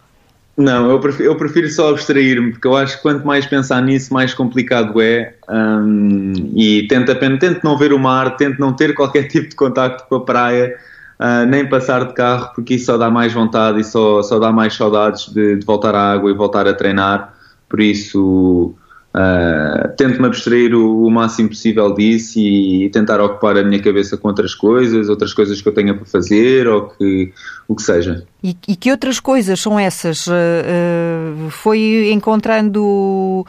Não, 0.56 0.88
eu 0.88 1.00
prefiro, 1.00 1.30
eu 1.30 1.36
prefiro 1.36 1.68
só 1.68 1.90
abstrair-me, 1.90 2.52
porque 2.52 2.66
eu 2.66 2.76
acho 2.76 2.96
que 2.96 3.02
quanto 3.02 3.26
mais 3.26 3.44
pensar 3.44 3.82
nisso, 3.82 4.14
mais 4.14 4.32
complicado 4.32 5.00
é. 5.00 5.34
Um, 5.48 6.32
e 6.54 6.86
tento, 6.86 7.10
apenas, 7.10 7.40
tento 7.40 7.64
não 7.64 7.76
ver 7.76 7.92
o 7.92 7.98
mar, 7.98 8.36
tento 8.36 8.60
não 8.60 8.72
ter 8.72 8.94
qualquer 8.94 9.24
tipo 9.28 9.48
de 9.48 9.56
contacto 9.56 10.06
com 10.08 10.16
a 10.16 10.24
praia, 10.24 10.76
uh, 11.18 11.46
nem 11.46 11.68
passar 11.68 12.06
de 12.06 12.14
carro, 12.14 12.52
porque 12.54 12.74
isso 12.74 12.86
só 12.86 12.96
dá 12.96 13.10
mais 13.10 13.32
vontade 13.32 13.80
e 13.80 13.84
só, 13.84 14.22
só 14.22 14.38
dá 14.38 14.52
mais 14.52 14.74
saudades 14.74 15.32
de, 15.32 15.56
de 15.56 15.66
voltar 15.66 15.94
à 15.94 16.12
água 16.12 16.30
e 16.30 16.34
voltar 16.34 16.66
a 16.66 16.74
treinar. 16.74 17.34
Por 17.68 17.80
isso, 17.80 18.74
uh, 19.14 19.88
tento-me 19.96 20.26
abstrair 20.26 20.74
o, 20.74 21.06
o, 21.06 21.10
máximo 21.10 21.48
possível 21.48 21.92
disso 21.94 22.38
e, 22.38 22.84
e, 22.84 22.90
tentar 22.90 23.20
ocupar 23.20 23.56
a 23.56 23.64
minha 23.64 23.82
cabeça 23.82 24.16
com 24.16 24.28
outras 24.28 24.54
coisas, 24.54 25.08
outras 25.08 25.32
coisas 25.32 25.60
que 25.60 25.68
eu 25.68 25.74
tenha 25.74 25.94
para 25.94 26.04
fazer 26.04 26.68
ou 26.68 26.88
que, 26.88 27.32
o 27.66 27.74
que 27.74 27.82
seja. 27.82 28.24
E, 28.42 28.56
e 28.68 28.76
que 28.76 28.90
outras 28.90 29.18
coisas 29.18 29.60
são 29.60 29.78
essas? 29.78 30.26
Uh, 30.26 31.50
foi 31.50 32.10
encontrando 32.12 33.44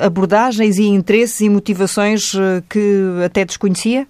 abordagens 0.00 0.78
e 0.78 0.86
interesses 0.86 1.40
e 1.40 1.50
motivações 1.50 2.32
que 2.68 3.22
até 3.24 3.44
desconhecia? 3.44 4.06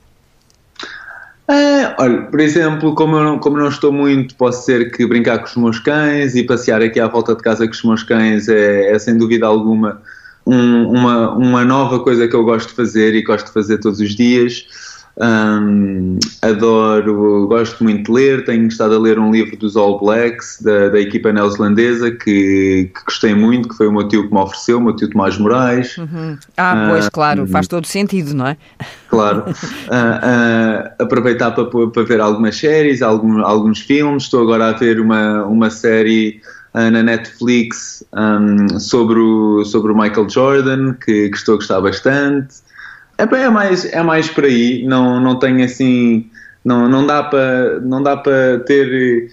É, 1.50 1.96
olha, 1.98 2.22
por 2.22 2.38
exemplo, 2.38 2.94
como 2.94 3.16
eu 3.16 3.24
não, 3.24 3.38
como 3.40 3.56
não 3.56 3.68
estou 3.68 3.92
muito, 3.92 4.36
posso 4.36 4.64
ser 4.64 4.92
que 4.92 5.04
brincar 5.04 5.40
com 5.40 5.46
os 5.46 5.56
meus 5.56 5.78
cães 5.80 6.36
e 6.36 6.44
passear 6.44 6.80
aqui 6.80 7.00
à 7.00 7.08
volta 7.08 7.34
de 7.34 7.42
casa 7.42 7.66
com 7.66 7.72
os 7.72 7.82
meus 7.82 8.02
cães 8.04 8.48
é, 8.48 8.92
é 8.92 8.98
sem 9.00 9.18
dúvida 9.18 9.46
alguma 9.46 10.00
um, 10.46 10.88
uma, 10.90 11.32
uma 11.32 11.64
nova 11.64 12.00
coisa 12.00 12.28
que 12.28 12.34
eu 12.34 12.44
gosto 12.44 12.68
de 12.68 12.74
fazer 12.74 13.14
e 13.14 13.22
gosto 13.22 13.46
de 13.46 13.52
fazer 13.52 13.78
todos 13.78 14.00
os 14.00 14.14
dias. 14.14 14.64
Um, 15.22 16.18
adoro, 16.40 17.46
gosto 17.46 17.84
muito 17.84 18.04
de 18.04 18.12
ler. 18.12 18.44
Tenho 18.46 18.66
estado 18.66 18.94
a 18.94 18.98
ler 18.98 19.18
um 19.18 19.30
livro 19.30 19.54
dos 19.56 19.76
All 19.76 20.00
Blacks, 20.00 20.58
da, 20.62 20.88
da 20.88 20.98
equipa 20.98 21.30
neozelandesa, 21.30 22.10
que, 22.10 22.90
que, 22.94 23.04
gostei 23.04 23.34
muito, 23.34 23.68
que 23.68 23.76
foi 23.76 23.86
o 23.86 23.92
meu 23.92 24.08
tio 24.08 24.26
que 24.26 24.32
me 24.32 24.40
ofereceu, 24.40 24.78
o 24.78 24.80
meu 24.80 24.96
tio 24.96 25.10
Tomás 25.10 25.36
Moraes. 25.36 25.98
Uhum. 25.98 26.38
Ah, 26.56 26.88
pois, 26.90 27.06
uh, 27.06 27.10
claro, 27.10 27.46
faz 27.46 27.68
todo 27.68 27.86
sentido, 27.86 28.32
não 28.32 28.46
é? 28.46 28.56
Claro. 29.08 29.44
uh, 29.46 29.52
uh, 29.92 31.02
aproveitar 31.02 31.50
para, 31.50 31.66
para 31.66 32.02
ver 32.02 32.20
algumas 32.20 32.56
séries, 32.56 33.02
algum, 33.02 33.44
alguns 33.44 33.80
filmes. 33.80 34.22
Estou 34.22 34.42
agora 34.42 34.70
a 34.70 34.72
ver 34.72 35.00
uma, 35.00 35.44
uma 35.44 35.68
série 35.68 36.40
na 36.72 37.02
Netflix 37.02 38.04
um, 38.14 38.78
sobre, 38.78 39.18
o, 39.18 39.64
sobre 39.64 39.90
o 39.90 39.98
Michael 39.98 40.30
Jordan, 40.30 40.94
que, 40.94 41.28
que 41.28 41.36
estou 41.36 41.54
a 41.54 41.56
gostar 41.56 41.80
bastante. 41.80 42.54
É, 43.20 43.36
é, 43.36 43.50
mais, 43.50 43.84
é 43.84 44.02
mais 44.02 44.30
por 44.30 44.44
aí, 44.44 44.82
não, 44.86 45.20
não 45.20 45.38
tem 45.38 45.62
assim, 45.62 46.30
não, 46.64 46.88
não 46.88 47.06
dá 47.06 47.22
para 47.22 48.60
ter 48.66 49.30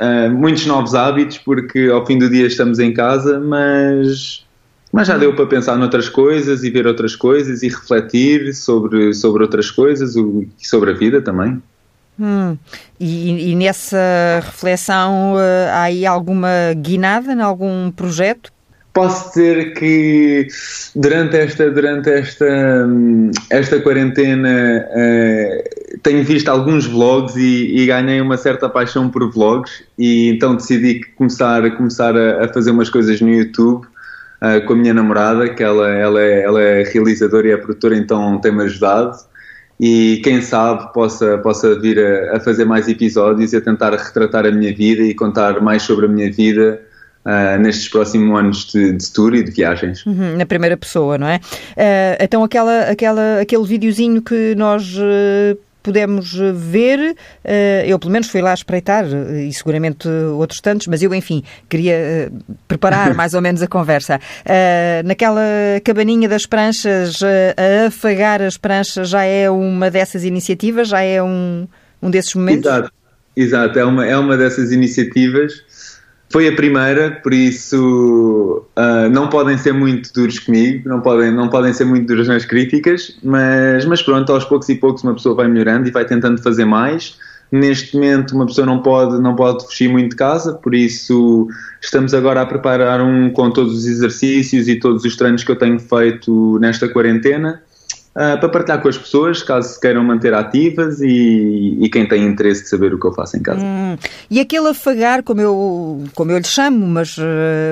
uh, 0.00 0.30
muitos 0.30 0.66
novos 0.66 0.94
hábitos 0.94 1.38
porque 1.38 1.88
ao 1.92 2.04
fim 2.04 2.18
do 2.18 2.28
dia 2.28 2.46
estamos 2.46 2.80
em 2.80 2.92
casa, 2.92 3.38
mas 3.38 4.44
mas 4.90 5.06
já 5.06 5.18
deu 5.18 5.36
para 5.36 5.46
pensar 5.46 5.76
noutras 5.76 6.08
coisas 6.08 6.64
e 6.64 6.70
ver 6.70 6.86
outras 6.86 7.14
coisas 7.14 7.62
e 7.62 7.68
refletir 7.68 8.54
sobre, 8.54 9.12
sobre 9.12 9.42
outras 9.42 9.70
coisas 9.70 10.16
e 10.16 10.48
sobre 10.66 10.90
a 10.90 10.94
vida 10.94 11.20
também. 11.20 11.62
Hum. 12.18 12.56
E, 12.98 13.52
e, 13.52 13.54
nessa 13.54 14.40
reflexão 14.42 15.34
uh, 15.34 15.70
há 15.72 15.82
aí 15.82 16.04
alguma 16.04 16.48
guinada 16.74 17.32
em 17.32 17.40
algum 17.40 17.92
projeto 17.92 18.50
posso 18.98 19.28
dizer 19.28 19.74
que 19.74 20.48
durante 20.96 21.36
esta, 21.36 21.70
durante 21.70 22.10
esta, 22.10 22.84
esta 23.48 23.80
quarentena 23.80 24.84
uh, 24.90 25.98
tenho 26.02 26.24
visto 26.24 26.48
alguns 26.48 26.84
vlogs 26.84 27.36
e, 27.36 27.76
e, 27.76 27.86
ganhei 27.86 28.20
uma 28.20 28.36
certa 28.36 28.68
paixão 28.68 29.08
por 29.08 29.32
vlogs 29.32 29.84
e 29.96 30.30
então 30.30 30.56
decidi 30.56 31.00
começar, 31.16 31.70
começar 31.76 32.16
a, 32.16 32.44
a 32.44 32.48
fazer 32.52 32.72
umas 32.72 32.90
coisas 32.90 33.20
no 33.20 33.28
YouTube 33.28 33.86
uh, 33.86 34.66
com 34.66 34.72
a 34.72 34.76
minha 34.76 34.92
namorada, 34.92 35.48
que 35.48 35.62
ela, 35.62 35.88
ela, 35.88 36.20
é, 36.20 36.42
ela 36.42 36.60
é 36.60 36.82
realizadora 36.82 37.46
e 37.46 37.52
é 37.52 37.56
produtora, 37.56 37.96
então 37.96 38.40
tem-me 38.40 38.64
ajudado. 38.64 39.16
E 39.78 40.20
quem 40.24 40.42
sabe 40.42 40.92
possa, 40.92 41.38
possa 41.38 41.78
vir 41.78 42.00
a, 42.00 42.38
a 42.38 42.40
fazer 42.40 42.64
mais 42.64 42.88
episódios 42.88 43.52
e 43.52 43.58
a 43.58 43.60
tentar 43.60 43.94
retratar 43.94 44.44
a 44.44 44.50
minha 44.50 44.74
vida 44.74 45.02
e 45.02 45.14
contar 45.14 45.60
mais 45.60 45.84
sobre 45.84 46.06
a 46.06 46.08
minha 46.08 46.32
vida 46.32 46.87
Uh, 47.24 47.60
nestes 47.60 47.88
próximos 47.88 48.38
anos 48.38 48.64
de, 48.72 48.92
de, 48.92 49.12
tour 49.12 49.34
e 49.34 49.42
de 49.42 49.50
viagens. 49.50 50.06
Uhum, 50.06 50.36
na 50.38 50.46
primeira 50.46 50.78
pessoa, 50.78 51.18
não 51.18 51.28
é? 51.28 51.36
Uh, 51.36 52.16
então 52.20 52.42
aquela, 52.42 52.84
aquela, 52.84 53.40
aquele 53.40 53.64
videozinho 53.64 54.22
que 54.22 54.54
nós 54.54 54.96
uh, 54.96 55.58
pudemos 55.82 56.34
ver, 56.54 57.16
eu 57.86 57.98
pelo 57.98 58.12
menos 58.12 58.28
fui 58.28 58.42
lá 58.42 58.52
espreitar, 58.52 59.06
e 59.06 59.50
seguramente 59.54 60.06
outros 60.36 60.60
tantos, 60.60 60.86
mas 60.86 61.02
eu, 61.02 61.14
enfim, 61.14 61.42
queria 61.66 62.30
preparar 62.66 63.12
mais 63.16 63.32
ou 63.32 63.40
menos 63.40 63.62
a 63.62 63.66
conversa. 63.66 64.20
Naquela 65.02 65.40
cabaninha 65.82 66.28
das 66.28 66.44
pranchas, 66.44 67.20
a 67.22 67.86
afagar 67.86 68.42
as 68.42 68.58
pranchas 68.58 69.08
já 69.08 69.22
é 69.22 69.48
uma 69.48 69.90
dessas 69.90 70.24
iniciativas, 70.24 70.88
já 70.88 71.00
é 71.00 71.22
um, 71.22 71.66
um 72.02 72.10
desses 72.10 72.34
momentos? 72.34 72.66
Exato, 72.66 72.92
exato. 73.34 73.78
É, 73.78 73.84
uma, 73.84 74.06
é 74.06 74.16
uma 74.16 74.36
dessas 74.36 74.72
iniciativas. 74.72 75.64
Foi 76.30 76.46
a 76.46 76.54
primeira, 76.54 77.10
por 77.22 77.32
isso 77.32 78.62
uh, 78.76 79.08
não 79.10 79.28
podem 79.28 79.56
ser 79.56 79.72
muito 79.72 80.12
duros 80.12 80.38
comigo, 80.38 80.86
não 80.86 81.00
podem, 81.00 81.32
não 81.32 81.48
podem 81.48 81.72
ser 81.72 81.86
muito 81.86 82.06
duras 82.06 82.28
nas 82.28 82.44
críticas, 82.44 83.16
mas, 83.22 83.86
mas 83.86 84.02
pronto, 84.02 84.30
aos 84.30 84.44
poucos 84.44 84.68
e 84.68 84.74
poucos 84.74 85.02
uma 85.02 85.14
pessoa 85.14 85.34
vai 85.34 85.48
melhorando 85.48 85.88
e 85.88 85.90
vai 85.90 86.04
tentando 86.04 86.42
fazer 86.42 86.66
mais. 86.66 87.16
Neste 87.50 87.94
momento 87.94 88.34
uma 88.34 88.44
pessoa 88.44 88.66
não 88.66 88.82
pode, 88.82 89.22
não 89.22 89.34
pode 89.34 89.64
fugir 89.64 89.88
muito 89.88 90.10
de 90.10 90.16
casa, 90.16 90.52
por 90.52 90.74
isso 90.74 91.48
estamos 91.80 92.12
agora 92.12 92.42
a 92.42 92.46
preparar 92.46 93.00
um 93.00 93.30
com 93.30 93.50
todos 93.50 93.74
os 93.74 93.86
exercícios 93.86 94.68
e 94.68 94.76
todos 94.76 95.04
os 95.04 95.16
treinos 95.16 95.42
que 95.42 95.50
eu 95.50 95.56
tenho 95.56 95.80
feito 95.80 96.58
nesta 96.60 96.86
quarentena 96.90 97.62
uh, 98.18 98.38
para 98.38 98.48
partilhar 98.48 98.82
com 98.82 98.88
as 98.88 98.98
pessoas, 98.98 99.42
caso 99.42 99.74
se 99.74 99.80
queiram 99.80 100.02
manter 100.02 100.34
ativas 100.34 101.00
e, 101.00 101.78
e, 101.80 101.88
quem 101.88 102.06
tem 102.06 102.26
interesse 102.26 102.64
de 102.64 102.68
saber 102.68 102.92
o 102.92 102.98
que 102.98 103.06
eu 103.06 103.12
faço 103.12 103.36
em 103.36 103.42
casa. 103.42 103.64
Hum, 103.64 103.96
e 104.28 104.40
aquele 104.40 104.68
afagar, 104.68 105.22
como 105.22 105.40
eu, 105.40 106.04
como 106.14 106.32
eu 106.32 106.38
lhe 106.38 106.44
chamo, 106.44 106.86
mas, 106.86 107.16
uh, 107.16 107.22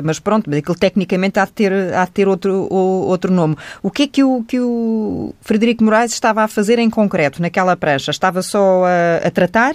mas 0.04 0.20
pronto, 0.20 0.48
aquilo 0.54 0.78
tecnicamente 0.78 1.40
há 1.40 1.44
de 1.44 1.52
ter, 1.52 1.72
há 1.72 2.04
de 2.04 2.10
ter 2.12 2.28
outro, 2.28 2.68
outro 2.70 3.32
nome. 3.32 3.56
O 3.82 3.90
que 3.90 4.04
é 4.04 4.06
que 4.06 4.22
o, 4.22 4.44
que 4.46 4.60
o 4.60 5.34
Frederico 5.40 5.82
Moraes 5.82 6.12
estava 6.12 6.42
a 6.42 6.48
fazer 6.48 6.78
em 6.78 6.88
concreto 6.88 7.42
naquela 7.42 7.76
prancha? 7.76 8.10
Estava 8.10 8.40
só 8.42 8.84
a, 8.84 9.26
a 9.26 9.30
tratar? 9.30 9.74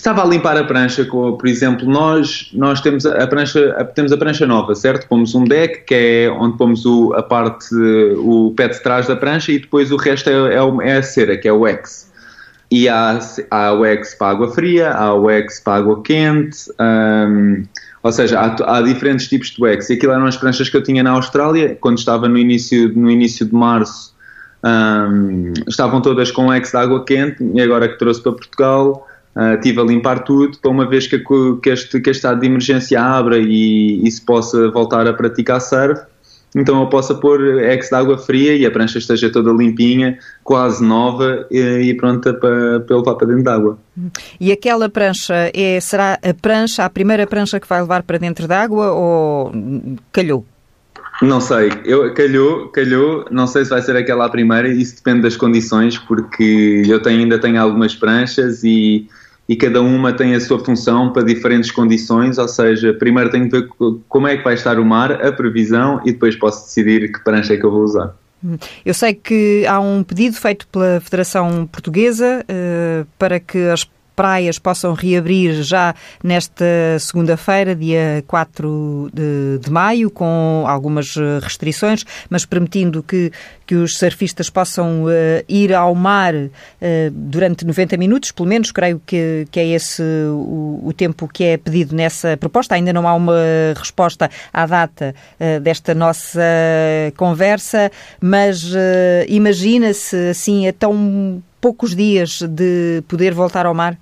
Estava 0.00 0.22
a 0.22 0.24
limpar 0.24 0.56
a 0.56 0.64
prancha, 0.64 1.04
com, 1.04 1.36
por 1.36 1.46
exemplo, 1.46 1.86
nós, 1.86 2.48
nós 2.54 2.80
temos, 2.80 3.04
a 3.04 3.26
prancha, 3.26 3.84
temos 3.94 4.10
a 4.10 4.16
prancha 4.16 4.46
nova, 4.46 4.74
certo? 4.74 5.06
Pomos 5.06 5.34
um 5.34 5.44
deck, 5.44 5.84
que 5.84 5.94
é 5.94 6.30
onde 6.30 6.56
pomos 6.56 6.86
o, 6.86 7.12
a 7.12 7.22
parte, 7.22 7.74
o 8.16 8.50
pé 8.56 8.68
de 8.68 8.82
trás 8.82 9.06
da 9.06 9.14
prancha 9.14 9.52
e 9.52 9.58
depois 9.58 9.92
o 9.92 9.98
resto 9.98 10.30
é, 10.30 10.54
é, 10.54 10.88
é 10.88 10.96
a 10.96 11.02
cera, 11.02 11.36
que 11.36 11.46
é 11.46 11.52
o 11.52 11.66
X. 11.66 12.10
E 12.70 12.88
há, 12.88 13.18
há 13.50 13.72
o 13.74 13.84
X 13.84 14.14
para 14.14 14.28
água 14.28 14.50
fria, 14.50 14.90
há 14.90 15.12
o 15.12 15.28
X 15.28 15.60
para 15.60 15.74
água 15.74 16.02
quente, 16.02 16.56
um, 16.80 17.62
ou 18.02 18.10
seja, 18.10 18.40
há, 18.40 18.78
há, 18.78 18.80
diferentes 18.80 19.28
tipos 19.28 19.50
de 19.50 19.62
X. 19.66 19.90
E 19.90 19.92
aquilo 19.92 20.12
eram 20.12 20.24
as 20.24 20.38
pranchas 20.38 20.70
que 20.70 20.78
eu 20.78 20.82
tinha 20.82 21.02
na 21.02 21.10
Austrália, 21.10 21.76
quando 21.78 21.98
estava 21.98 22.26
no 22.26 22.38
início, 22.38 22.90
no 22.96 23.10
início 23.10 23.44
de 23.44 23.54
março, 23.54 24.14
um, 24.64 25.52
estavam 25.68 26.00
todas 26.00 26.30
com 26.30 26.50
X 26.54 26.70
de 26.70 26.76
água 26.78 27.04
quente 27.04 27.44
e 27.52 27.60
agora 27.60 27.86
que 27.86 27.98
trouxe 27.98 28.22
para 28.22 28.32
Portugal 28.32 29.06
Uh, 29.36 29.80
a 29.80 29.84
limpar 29.84 30.24
tudo 30.24 30.58
para 30.58 30.70
uma 30.70 30.88
vez 30.88 31.06
que, 31.06 31.18
que, 31.18 31.70
este, 31.70 32.00
que 32.00 32.10
este 32.10 32.18
estado 32.18 32.40
de 32.40 32.46
emergência 32.46 33.00
abra 33.00 33.38
e, 33.38 34.00
e 34.04 34.10
se 34.10 34.20
possa 34.20 34.68
voltar 34.70 35.06
a 35.06 35.12
praticar 35.12 35.60
surf, 35.60 36.02
então 36.54 36.80
eu 36.80 36.88
possa 36.88 37.14
pôr 37.14 37.40
ex 37.62 37.88
de 37.88 37.94
água 37.94 38.18
fria 38.18 38.56
e 38.56 38.66
a 38.66 38.70
prancha 38.70 38.98
esteja 38.98 39.30
toda 39.30 39.52
limpinha, 39.52 40.18
quase 40.42 40.84
nova 40.84 41.46
e, 41.50 41.58
e 41.58 41.94
pronta 41.94 42.34
para, 42.34 42.80
para 42.80 42.96
levar 42.96 43.14
para 43.14 43.26
dentro 43.28 43.44
d'água. 43.44 43.78
E 44.40 44.50
aquela 44.50 44.88
prancha 44.88 45.50
é, 45.54 45.78
será 45.80 46.18
a 46.22 46.34
prancha, 46.34 46.84
a 46.84 46.90
primeira 46.90 47.26
prancha 47.26 47.60
que 47.60 47.68
vai 47.68 47.80
levar 47.80 48.02
para 48.02 48.18
dentro 48.18 48.48
d'água 48.48 48.90
ou 48.92 49.52
calhou? 50.12 50.44
Não 51.22 51.40
sei, 51.40 51.70
eu, 51.84 52.14
calhou, 52.14 52.68
calhou, 52.68 53.26
não 53.30 53.46
sei 53.46 53.64
se 53.64 53.70
vai 53.70 53.82
ser 53.82 53.94
aquela 53.94 54.24
a 54.24 54.28
primeira, 54.28 54.68
isso 54.68 54.96
depende 54.96 55.20
das 55.20 55.36
condições, 55.36 55.98
porque 55.98 56.82
eu 56.86 57.00
tenho, 57.02 57.20
ainda 57.20 57.38
tenho 57.38 57.60
algumas 57.60 57.94
pranchas 57.94 58.64
e 58.64 59.06
e 59.50 59.56
cada 59.56 59.82
uma 59.82 60.12
tem 60.12 60.32
a 60.36 60.40
sua 60.40 60.64
função 60.64 61.12
para 61.12 61.24
diferentes 61.24 61.72
condições, 61.72 62.38
ou 62.38 62.46
seja, 62.46 62.94
primeiro 62.94 63.30
tenho 63.30 63.50
que 63.50 63.58
ver 63.58 63.68
como 64.08 64.28
é 64.28 64.36
que 64.36 64.44
vai 64.44 64.54
estar 64.54 64.78
o 64.78 64.84
mar, 64.84 65.10
a 65.10 65.32
previsão 65.32 66.00
e 66.04 66.12
depois 66.12 66.36
posso 66.36 66.66
decidir 66.66 67.10
que 67.10 67.18
prancha 67.24 67.54
é 67.54 67.56
que 67.56 67.66
eu 67.66 67.70
vou 67.72 67.82
usar. 67.82 68.14
Hum. 68.44 68.56
Eu 68.86 68.94
sei 68.94 69.12
que 69.12 69.66
há 69.66 69.80
um 69.80 70.04
pedido 70.04 70.36
feito 70.36 70.68
pela 70.68 71.00
Federação 71.00 71.66
Portuguesa 71.66 72.44
uh, 72.44 73.04
para 73.18 73.40
que 73.40 73.58
as 73.68 73.84
praias 74.20 74.58
possam 74.58 74.92
reabrir 74.92 75.62
já 75.62 75.94
nesta 76.22 76.62
segunda-feira, 76.98 77.74
dia 77.74 78.22
4 78.26 79.10
de, 79.14 79.58
de, 79.64 79.70
maio, 79.70 80.10
com 80.10 80.64
algumas 80.66 81.16
eh, 81.16 81.38
restrições, 81.40 82.04
mas 82.28 82.44
permitindo 82.44 83.02
que, 83.02 83.32
que 83.66 83.76
os 83.76 83.96
surfistas 83.96 84.50
possam 84.50 85.04
uh, 85.04 85.08
ir 85.48 85.72
ao 85.72 85.94
mar 85.94 86.34
uh, 86.34 86.50
durante 87.10 87.64
90 87.64 87.96
minutos, 87.96 88.30
pelo 88.30 88.46
menos, 88.46 88.70
creio 88.70 89.00
que, 89.06 89.48
que 89.50 89.58
é 89.58 89.68
esse 89.68 90.02
o, 90.02 90.82
o, 90.84 90.92
tempo 90.92 91.26
que 91.26 91.44
é 91.44 91.56
pedido 91.56 91.96
nessa 91.96 92.36
proposta. 92.36 92.74
Ainda 92.74 92.92
não 92.92 93.08
há 93.08 93.14
uma 93.14 93.32
resposta 93.74 94.30
à 94.52 94.66
data 94.66 95.14
uh, 95.40 95.60
desta 95.60 95.94
nossa 95.94 96.42
conversa, 97.16 97.90
mas 98.20 98.70
imagina-se 99.28 100.28
assim 100.28 100.68
a 100.68 100.74
tão 100.74 101.42
poucos 101.58 101.94
dias 101.94 102.42
de 102.42 103.02
poder 103.08 103.32
voltar 103.32 103.64
ao 103.64 103.72
mar? 103.74 103.98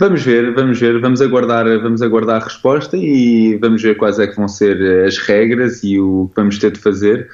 Vamos 0.00 0.22
ver, 0.22 0.54
vamos 0.54 0.80
ver, 0.80 0.98
vamos 0.98 1.20
aguardar, 1.20 1.66
vamos 1.78 2.00
aguardar 2.00 2.40
a 2.40 2.44
resposta 2.44 2.96
e 2.96 3.58
vamos 3.58 3.82
ver 3.82 3.98
quais 3.98 4.18
é 4.18 4.26
que 4.26 4.34
vão 4.34 4.48
ser 4.48 5.04
as 5.04 5.18
regras 5.18 5.84
e 5.84 6.00
o 6.00 6.26
que 6.28 6.40
vamos 6.40 6.58
ter 6.58 6.70
de 6.70 6.80
fazer, 6.80 7.28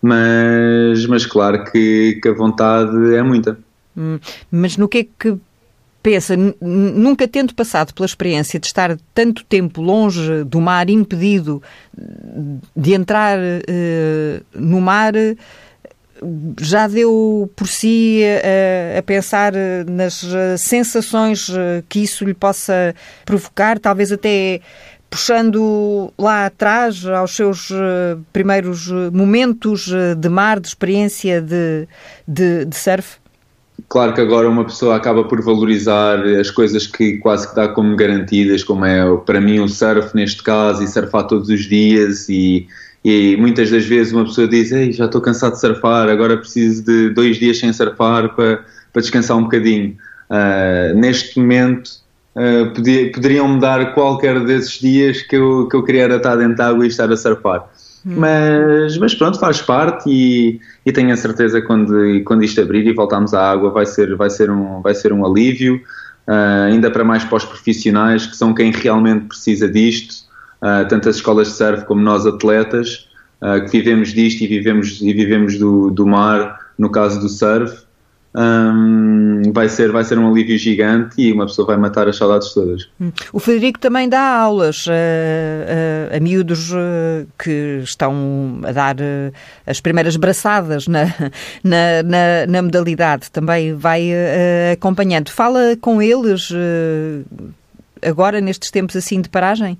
mas, 0.00 1.04
mas 1.06 1.26
claro 1.26 1.64
que, 1.64 2.20
que 2.22 2.28
a 2.28 2.32
vontade 2.32 3.16
é 3.16 3.20
muita. 3.20 3.58
Hum, 3.96 4.20
mas 4.48 4.76
no 4.76 4.86
que 4.86 4.98
é 4.98 5.06
que 5.18 5.36
pensa, 6.04 6.36
nunca 6.60 7.26
tendo 7.26 7.52
passado 7.52 7.92
pela 7.92 8.06
experiência 8.06 8.60
de 8.60 8.66
estar 8.68 8.96
tanto 9.12 9.44
tempo 9.46 9.82
longe 9.82 10.44
do 10.44 10.60
mar, 10.60 10.88
impedido 10.88 11.60
de 12.76 12.94
entrar 12.94 13.38
uh, 13.40 14.44
no 14.54 14.80
mar, 14.80 15.14
já 16.60 16.86
deu 16.88 17.50
por 17.56 17.66
si 17.68 18.22
a, 18.24 18.98
a, 18.98 19.02
pensar 19.02 19.52
nas 19.86 20.24
sensações 20.58 21.50
que 21.88 22.00
isso 22.00 22.24
lhe 22.24 22.34
possa 22.34 22.94
provocar, 23.24 23.78
talvez 23.78 24.12
até 24.12 24.60
puxando 25.10 26.12
lá 26.18 26.46
atrás 26.46 27.06
aos 27.06 27.36
seus 27.36 27.70
primeiros 28.32 28.88
momentos 29.12 29.88
de 30.16 30.28
mar, 30.28 30.58
de 30.58 30.66
experiência 30.66 31.40
de, 31.40 31.86
de, 32.26 32.64
de 32.64 32.76
surf? 32.76 33.18
Claro 33.88 34.14
que 34.14 34.20
agora 34.20 34.48
uma 34.48 34.64
pessoa 34.64 34.96
acaba 34.96 35.24
por 35.24 35.42
valorizar 35.42 36.18
as 36.40 36.50
coisas 36.50 36.86
que 36.86 37.18
quase 37.18 37.48
que 37.48 37.54
dá 37.54 37.68
como 37.68 37.94
garantidas, 37.96 38.64
como 38.64 38.84
é 38.84 39.04
para 39.18 39.40
mim 39.40 39.60
o 39.60 39.68
surf 39.68 40.14
neste 40.14 40.42
caso, 40.42 40.82
e 40.82 40.88
surfar 40.88 41.26
todos 41.26 41.48
os 41.48 41.64
dias 41.68 42.28
e 42.28 42.66
e 43.04 43.36
muitas 43.36 43.70
das 43.70 43.84
vezes 43.84 44.14
uma 44.14 44.24
pessoa 44.24 44.48
diz: 44.48 44.72
Ei, 44.72 44.90
já 44.90 45.04
estou 45.04 45.20
cansado 45.20 45.52
de 45.52 45.60
surfar, 45.60 46.08
agora 46.08 46.38
preciso 46.38 46.82
de 46.84 47.10
dois 47.10 47.36
dias 47.36 47.58
sem 47.58 47.70
surfar 47.70 48.34
para, 48.34 48.64
para 48.92 49.02
descansar 49.02 49.36
um 49.36 49.42
bocadinho. 49.42 49.94
Uh, 50.30 50.98
neste 50.98 51.38
momento, 51.38 51.90
uh, 52.34 52.72
podia, 52.72 53.12
poderiam-me 53.12 53.60
dar 53.60 53.92
qualquer 53.92 54.42
desses 54.46 54.80
dias 54.80 55.20
que 55.20 55.36
eu, 55.36 55.68
que 55.68 55.76
eu 55.76 55.82
queria 55.82 56.06
estar 56.16 56.34
dentro 56.36 56.56
da 56.56 56.68
água 56.68 56.86
e 56.86 56.88
estar 56.88 57.12
a 57.12 57.16
surfar. 57.16 57.68
Hum. 58.06 58.14
Mas, 58.16 58.96
mas 58.96 59.14
pronto, 59.14 59.38
faz 59.38 59.60
parte 59.60 60.08
e, 60.08 60.58
e 60.86 60.90
tenho 60.90 61.12
a 61.12 61.16
certeza 61.16 61.60
que 61.60 61.66
quando, 61.66 62.22
quando 62.24 62.42
isto 62.42 62.58
abrir 62.62 62.86
e 62.86 62.94
voltarmos 62.94 63.34
à 63.34 63.50
água 63.50 63.68
vai 63.70 63.84
ser, 63.84 64.16
vai 64.16 64.30
ser, 64.30 64.50
um, 64.50 64.80
vai 64.80 64.94
ser 64.94 65.12
um 65.12 65.26
alívio, 65.26 65.76
uh, 66.26 66.68
ainda 66.68 66.90
para 66.90 67.04
mais 67.04 67.22
para 67.22 67.36
os 67.36 67.44
profissionais 67.44 68.26
que 68.26 68.34
são 68.34 68.54
quem 68.54 68.72
realmente 68.72 69.26
precisa 69.26 69.68
disto 69.68 70.23
uh, 70.64 70.88
tanto 70.88 71.08
as 71.10 71.16
escolas 71.16 71.48
de 71.48 71.54
surf 71.54 71.84
como 71.84 72.00
nós 72.00 72.26
atletas, 72.26 73.06
uh, 73.42 73.62
que 73.64 73.70
vivemos 73.70 74.14
disto 74.14 74.42
e 74.42 74.46
vivemos, 74.46 75.00
e 75.02 75.12
vivemos 75.12 75.58
do, 75.58 75.90
do 75.90 76.06
mar, 76.06 76.58
no 76.78 76.90
caso 76.90 77.20
do 77.20 77.28
surf, 77.28 77.84
um, 78.36 79.42
vai, 79.52 79.68
ser, 79.68 79.92
vai 79.92 80.02
ser 80.02 80.18
um 80.18 80.28
alívio 80.28 80.58
gigante 80.58 81.22
e 81.22 81.32
uma 81.32 81.46
pessoa 81.46 81.68
vai 81.68 81.76
matar 81.76 82.08
as 82.08 82.16
saudades 82.16 82.52
todas. 82.52 82.88
Hum. 83.00 83.12
O 83.32 83.38
Frederico 83.38 83.78
também 83.78 84.08
dá 84.08 84.20
aulas 84.20 84.86
a, 84.88 86.16
a 86.16 86.18
miúdos 86.18 86.72
que 87.38 87.80
estão 87.84 88.58
a 88.64 88.72
dar 88.72 88.96
as 89.64 89.80
primeiras 89.80 90.16
braçadas 90.16 90.88
na, 90.88 91.04
na, 91.62 92.02
na, 92.02 92.46
na 92.48 92.62
modalidade, 92.62 93.30
também 93.30 93.72
vai 93.72 94.10
acompanhando. 94.72 95.30
Fala 95.30 95.76
com 95.80 96.02
eles 96.02 96.50
agora, 98.02 98.40
nestes 98.40 98.72
tempos 98.72 98.96
assim 98.96 99.20
de 99.20 99.28
paragem? 99.28 99.78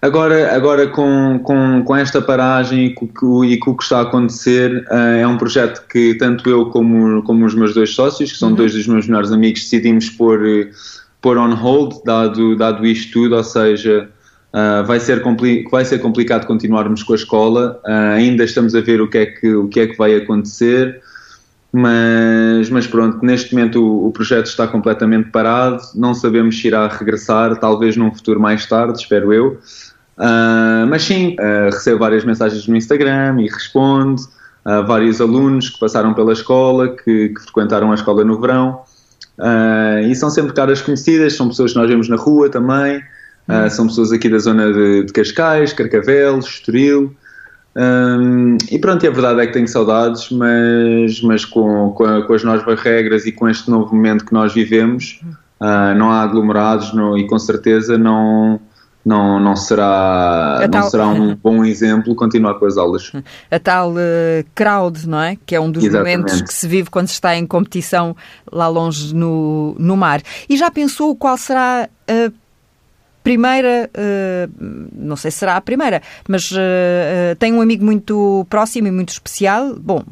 Agora, 0.00 0.54
agora 0.54 0.86
com, 0.86 1.40
com, 1.42 1.82
com 1.84 1.96
esta 1.96 2.22
paragem 2.22 2.86
e 2.86 2.94
com, 2.94 3.44
e 3.44 3.58
com 3.58 3.72
o 3.72 3.76
que 3.76 3.82
está 3.82 3.98
a 3.98 4.02
acontecer, 4.02 4.86
uh, 4.90 4.94
é 4.94 5.26
um 5.26 5.36
projeto 5.36 5.84
que 5.88 6.14
tanto 6.14 6.48
eu 6.48 6.66
como, 6.66 7.22
como 7.24 7.44
os 7.44 7.54
meus 7.54 7.74
dois 7.74 7.94
sócios, 7.94 8.30
que 8.30 8.38
são 8.38 8.50
uhum. 8.50 8.54
dois 8.54 8.72
dos 8.72 8.86
meus 8.86 9.08
melhores 9.08 9.32
amigos, 9.32 9.62
decidimos 9.62 10.08
pôr, 10.08 10.40
pôr 11.20 11.36
on 11.36 11.52
hold, 11.54 11.96
dado, 12.04 12.56
dado 12.56 12.86
isto 12.86 13.12
tudo, 13.12 13.34
ou 13.34 13.42
seja, 13.42 14.08
uh, 14.52 14.86
vai, 14.86 15.00
ser 15.00 15.20
vai 15.68 15.84
ser 15.84 15.98
complicado 15.98 16.46
continuarmos 16.46 17.02
com 17.02 17.12
a 17.12 17.16
escola, 17.16 17.80
uh, 17.84 18.14
ainda 18.14 18.44
estamos 18.44 18.76
a 18.76 18.80
ver 18.80 19.00
o 19.00 19.08
que, 19.08 19.18
é 19.18 19.26
que, 19.26 19.52
o 19.52 19.66
que 19.66 19.80
é 19.80 19.86
que 19.88 19.98
vai 19.98 20.14
acontecer, 20.14 21.00
mas, 21.72 22.70
mas 22.70 22.86
pronto, 22.86 23.24
neste 23.24 23.54
momento 23.54 23.84
o, 23.84 24.06
o, 24.06 24.12
projeto 24.12 24.46
está 24.46 24.66
completamente 24.66 25.30
parado, 25.30 25.82
não 25.94 26.14
sabemos 26.14 26.58
se 26.58 26.66
irá 26.66 26.88
regressar, 26.88 27.58
talvez 27.58 27.96
num 27.96 28.14
futuro 28.14 28.40
mais 28.40 28.64
tarde, 28.64 28.98
espero 29.00 29.32
eu. 29.32 29.58
Uh, 30.18 30.84
mas 30.88 31.04
sim, 31.04 31.36
uh, 31.38 31.66
recebo 31.66 32.00
várias 32.00 32.24
mensagens 32.24 32.66
no 32.66 32.76
Instagram 32.76 33.40
e 33.40 33.46
respondo. 33.48 34.20
Uh, 34.66 34.84
vários 34.86 35.20
alunos 35.20 35.70
que 35.70 35.78
passaram 35.78 36.12
pela 36.12 36.32
escola, 36.32 36.88
que, 36.88 37.28
que 37.30 37.40
frequentaram 37.42 37.92
a 37.92 37.94
escola 37.94 38.24
no 38.24 38.40
verão. 38.40 38.82
e 40.10 40.14
são 40.14 40.28
sempre 40.28 40.52
caras 40.52 40.82
conhecidas, 40.82 41.34
são 41.34 41.48
pessoas 41.48 41.72
que 41.72 41.78
nós 41.78 41.88
vemos 41.88 42.08
na 42.08 42.16
rua 42.16 42.50
também. 42.50 43.02
Hum. 43.48 43.70
São 43.70 43.86
pessoas 43.86 44.12
aqui 44.12 44.28
da 44.28 44.38
zona 44.38 44.70
de, 44.70 45.04
de 45.04 45.12
Cascais, 45.12 45.72
Carcavelos, 45.72 46.46
Estoril. 46.46 47.16
Um, 47.76 48.58
e 48.70 48.78
pronto, 48.78 49.04
e 49.04 49.08
a 49.08 49.10
verdade 49.10 49.40
é 49.40 49.46
que 49.46 49.52
tenho 49.52 49.68
saudades, 49.68 50.30
mas, 50.30 51.22
mas 51.22 51.44
com, 51.44 51.92
com, 51.92 52.04
a, 52.04 52.26
com, 52.26 52.34
as 52.34 52.42
novas 52.42 52.80
regras 52.80 53.24
e 53.24 53.30
com 53.30 53.48
este 53.48 53.70
novo 53.70 53.94
momento 53.94 54.24
que 54.24 54.32
nós 54.32 54.52
vivemos, 54.52 55.20
uh, 55.60 55.96
não 55.96 56.10
há 56.10 56.22
aglomerados 56.22 56.92
não, 56.92 57.16
e 57.16 57.26
com 57.28 57.38
certeza 57.38 57.96
não, 57.96 58.60
não, 59.04 59.40
não, 59.40 59.56
será, 59.56 60.68
não 60.70 60.82
será 60.82 61.08
um 61.08 61.34
bom 61.42 61.64
exemplo 61.64 62.14
continuar 62.14 62.54
com 62.54 62.66
as 62.66 62.76
aulas. 62.76 63.10
A 63.50 63.58
tal 63.58 63.92
uh, 63.92 63.96
crowd, 64.54 65.08
não 65.08 65.20
é? 65.20 65.36
Que 65.46 65.54
é 65.54 65.60
um 65.60 65.70
dos 65.70 65.84
Exatamente. 65.84 66.16
momentos 66.16 66.42
que 66.42 66.52
se 66.52 66.68
vive 66.68 66.90
quando 66.90 67.08
se 67.08 67.14
está 67.14 67.36
em 67.36 67.46
competição 67.46 68.14
lá 68.50 68.68
longe 68.68 69.14
no, 69.14 69.74
no 69.78 69.96
mar. 69.96 70.20
E 70.48 70.56
já 70.56 70.70
pensou 70.70 71.16
qual 71.16 71.36
será 71.38 71.88
a 72.06 72.32
primeira, 73.22 73.90
uh, 73.94 74.52
não 74.92 75.16
sei 75.16 75.30
se 75.30 75.38
será 75.38 75.56
a 75.56 75.60
primeira, 75.60 76.02
mas 76.26 76.50
uh, 76.50 77.36
tenho 77.38 77.56
um 77.56 77.60
amigo 77.60 77.84
muito 77.84 78.46
próximo 78.48 78.88
e 78.88 78.90
muito 78.90 79.10
especial. 79.10 79.74
Bom, 79.74 80.02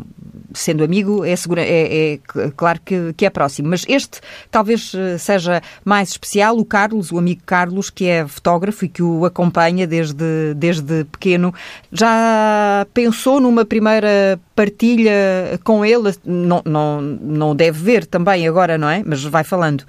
sendo 0.57 0.83
amigo, 0.83 1.25
é, 1.25 1.37
segura, 1.37 1.63
é, 1.63 2.15
é 2.15 2.19
claro 2.57 2.81
que, 2.85 3.13
que, 3.15 3.27
é 3.27 3.31
próximo, 3.31 3.69
mas 3.69 3.85
este 3.89 4.21
talvez 4.51 4.93
seja 5.19 5.63
mais 5.85 6.11
especial, 6.11 6.57
o 6.59 6.65
Carlos, 6.65 7.13
o 7.13 7.19
amigo 7.19 7.43
Carlos, 7.45 7.91
que 7.91 8.07
é 8.07 8.27
fotógrafo 8.27 8.85
e 8.85 8.89
que 8.89 9.03
o 9.03 9.25
acompanha 9.25 9.87
desde, 9.87 10.55
desde 10.55 11.05
pequeno. 11.05 11.55
Já 11.93 12.87
pensou 12.93 13.41
numa 13.41 13.65
primeira 13.65 14.41
partilha 14.55 15.61
com 15.63 15.85
ele? 15.85 16.15
Não, 16.25 16.63
não, 16.65 17.01
não 17.01 17.57
deve 17.57 17.83
ver 17.83 18.07
também 18.07 18.49
agora, 18.49 18.79
não 18.79 18.89
é? 18.89 19.03
Mas 19.05 19.23
vai 19.25 19.45
falando. 19.45 19.85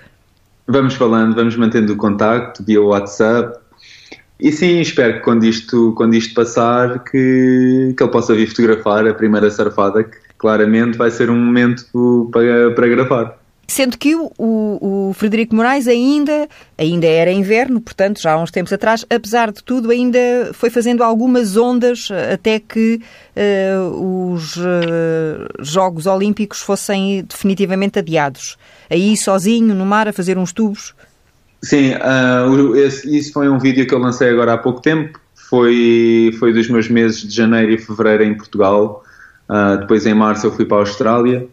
Vamos 0.67 0.95
falando, 0.95 1.33
vamos 1.33 1.55
mantendo 1.55 1.93
o 1.93 1.97
contacto 1.97 2.63
via 2.63 2.81
WhatsApp. 2.81 3.57
E 4.39 4.51
sim, 4.51 4.79
espero 4.81 5.15
que 5.15 5.19
quando 5.21 5.45
isto, 5.45 5.93
quando 5.95 6.13
isto 6.13 6.33
passar, 6.33 7.03
que, 7.03 7.93
que 7.97 8.03
ele 8.03 8.11
possa 8.11 8.35
vir 8.35 8.47
fotografar 8.47 9.07
a 9.07 9.13
primeira 9.13 9.49
surfada, 9.49 10.03
que 10.03 10.17
claramente 10.37 10.97
vai 10.97 11.11
ser 11.11 11.29
um 11.29 11.37
momento 11.37 11.85
para, 12.31 12.71
para 12.71 12.87
gravar. 12.87 13.37
Sendo 13.69 13.97
que 13.97 14.15
o, 14.15 14.31
o, 14.37 15.13
Frederico 15.13 15.53
Moraes 15.53 15.89
ainda, 15.89 16.47
ainda 16.77 17.05
era 17.05 17.29
inverno, 17.29 17.81
portanto, 17.81 18.21
já 18.21 18.31
há 18.31 18.41
uns 18.41 18.49
tempos 18.49 18.71
atrás, 18.71 19.05
apesar 19.09 19.51
de 19.51 19.61
tudo, 19.61 19.91
ainda 19.91 20.19
foi 20.53 20.69
fazendo 20.69 21.03
algumas 21.03 21.57
ondas 21.57 22.07
até 22.33 22.61
que 22.61 23.01
uh, 23.35 24.31
os 24.31 24.55
uh, 24.55 24.63
Jogos 25.59 26.05
Olímpicos 26.05 26.61
fossem 26.61 27.25
definitivamente 27.27 27.99
adiados. 27.99 28.57
Aí, 28.89 29.17
sozinho, 29.17 29.75
no 29.75 29.85
mar, 29.85 30.07
a 30.07 30.13
fazer 30.13 30.37
uns 30.37 30.53
tubos. 30.53 30.95
Sim, 31.61 31.91
uh, 31.95 32.73
esse, 32.77 33.17
isso 33.17 33.33
foi 33.33 33.49
um 33.49 33.59
vídeo 33.59 33.85
que 33.85 33.93
eu 33.93 33.99
lancei 33.99 34.29
agora 34.29 34.53
há 34.53 34.57
pouco 34.57 34.81
tempo. 34.81 35.19
Foi, 35.35 36.33
foi 36.39 36.53
dos 36.53 36.69
meus 36.69 36.87
meses 36.87 37.21
de 37.21 37.35
janeiro 37.35 37.73
e 37.73 37.77
fevereiro 37.77 38.23
em 38.23 38.33
Portugal. 38.33 39.03
Depois, 39.79 40.05
em 40.05 40.13
março, 40.13 40.47
eu 40.47 40.51
fui 40.51 40.65
para 40.65 40.77
a 40.77 40.79
Austrália 40.81 41.47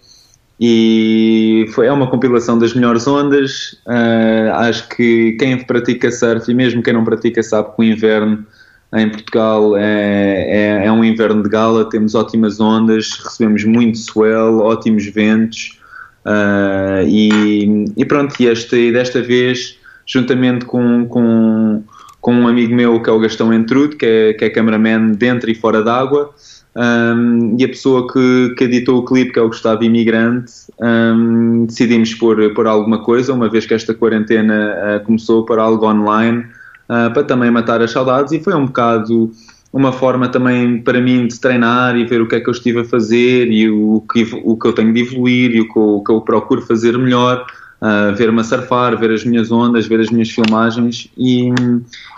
e 0.61 1.67
foi, 1.75 1.87
é 1.87 1.93
uma 1.93 2.09
compilação 2.09 2.59
das 2.59 2.75
melhores 2.75 3.07
ondas. 3.07 3.73
Uh, 3.87 4.53
acho 4.55 4.89
que 4.89 5.33
quem 5.33 5.59
pratica 5.65 6.11
surf 6.11 6.51
e 6.51 6.55
mesmo 6.55 6.83
quem 6.83 6.95
não 6.95 7.05
pratica 7.05 7.43
sabe 7.43 7.75
que 7.75 7.81
o 7.81 7.85
inverno 7.85 8.47
em 8.95 9.11
Portugal 9.11 9.77
é, 9.77 10.83
é, 10.83 10.87
é, 10.87 10.93
um 10.93 11.05
inverno 11.05 11.43
de 11.43 11.49
gala, 11.49 11.89
temos 11.91 12.15
ótimas 12.15 12.61
ondas, 12.61 13.19
recebemos 13.25 13.65
muito 13.65 13.99
swell, 13.99 14.61
ótimos 14.61 15.05
ventos 15.07 15.81
uh, 16.25 17.05
e, 17.05 17.87
e, 17.97 18.05
pronto, 18.05 18.37
e, 18.41 18.93
desta 18.93 19.21
vez, 19.21 19.77
juntamente 20.07 20.65
com, 20.65 21.07
com, 21.09 21.83
com 22.21 22.35
um 22.35 22.47
amigo 22.47 22.73
meu 22.73 23.03
que 23.03 23.11
é 23.11 23.13
o 23.13 23.19
Gastão 23.19 23.53
Entrude, 23.53 23.97
que 23.97 24.07
é, 24.07 24.33
que 24.35 24.45
é 24.45 24.51
cameraman 24.51 25.09
dentro 25.09 25.51
e 25.51 25.57
fora 25.57 25.83
d'água, 25.83 26.33
um, 26.77 27.57
e 27.59 27.65
a 27.65 27.69
pessoa 27.69 28.13
que, 28.13 28.55
que 28.57 28.65
editou 28.65 28.99
o 28.99 29.05
clipe, 29.05 29.33
que 29.33 29.39
é 29.39 29.43
o 29.43 29.49
Gustavo 29.49 29.85
Imigrante, 29.85 30.53
um, 30.81 31.67
decidimos 31.67 32.15
pôr, 32.15 32.53
pôr 32.55 32.67
alguma 32.67 32.99
coisa, 32.99 33.33
uma 33.33 33.49
vez 33.49 33.65
que 33.65 33.75
esta 33.75 33.95
quarentena 33.95 34.75
uh, 35.01 35.05
começou, 35.05 35.45
para 35.45 35.63
algo 35.63 35.87
online, 35.87 36.41
uh, 36.89 37.13
para 37.13 37.23
também 37.23 37.51
matar 37.51 37.81
as 37.81 37.93
saudades, 37.93 38.33
e 38.33 38.41
foi 38.41 38.55
um 38.55 38.67
bocado 38.67 39.31
uma 39.73 39.93
forma 39.93 40.29
também 40.29 40.81
para 40.81 41.01
mim 41.01 41.27
de 41.27 41.41
treinar 41.41 41.97
e 41.97 42.05
ver 42.05 42.21
o 42.21 42.29
que 42.29 42.37
é 42.37 42.41
que 42.41 42.49
eu 42.49 42.53
estive 42.53 42.81
a 42.81 42.85
fazer 42.85 43.51
e 43.51 43.69
o 43.69 44.05
que, 44.13 44.23
o 44.45 44.57
que 44.57 44.69
eu 44.69 44.73
tenho 44.73 44.95
de 44.95 45.01
evoluir 45.01 45.51
e 45.51 45.61
o 45.63 45.73
que 45.73 45.79
o 45.79 46.01
que 46.01 46.13
eu 46.13 46.21
procuro 46.21 46.63
fazer 46.63 46.97
melhor 46.97 47.45
uh, 47.81 48.15
ver-me 48.15 48.41
a 48.41 48.45
surfar, 48.45 48.99
ver 48.99 49.11
as 49.11 49.25
minhas 49.25 49.51
ondas, 49.51 49.87
ver 49.87 50.01
as 50.01 50.11
minhas 50.11 50.31
filmagens 50.31 51.11
e, 51.17 51.51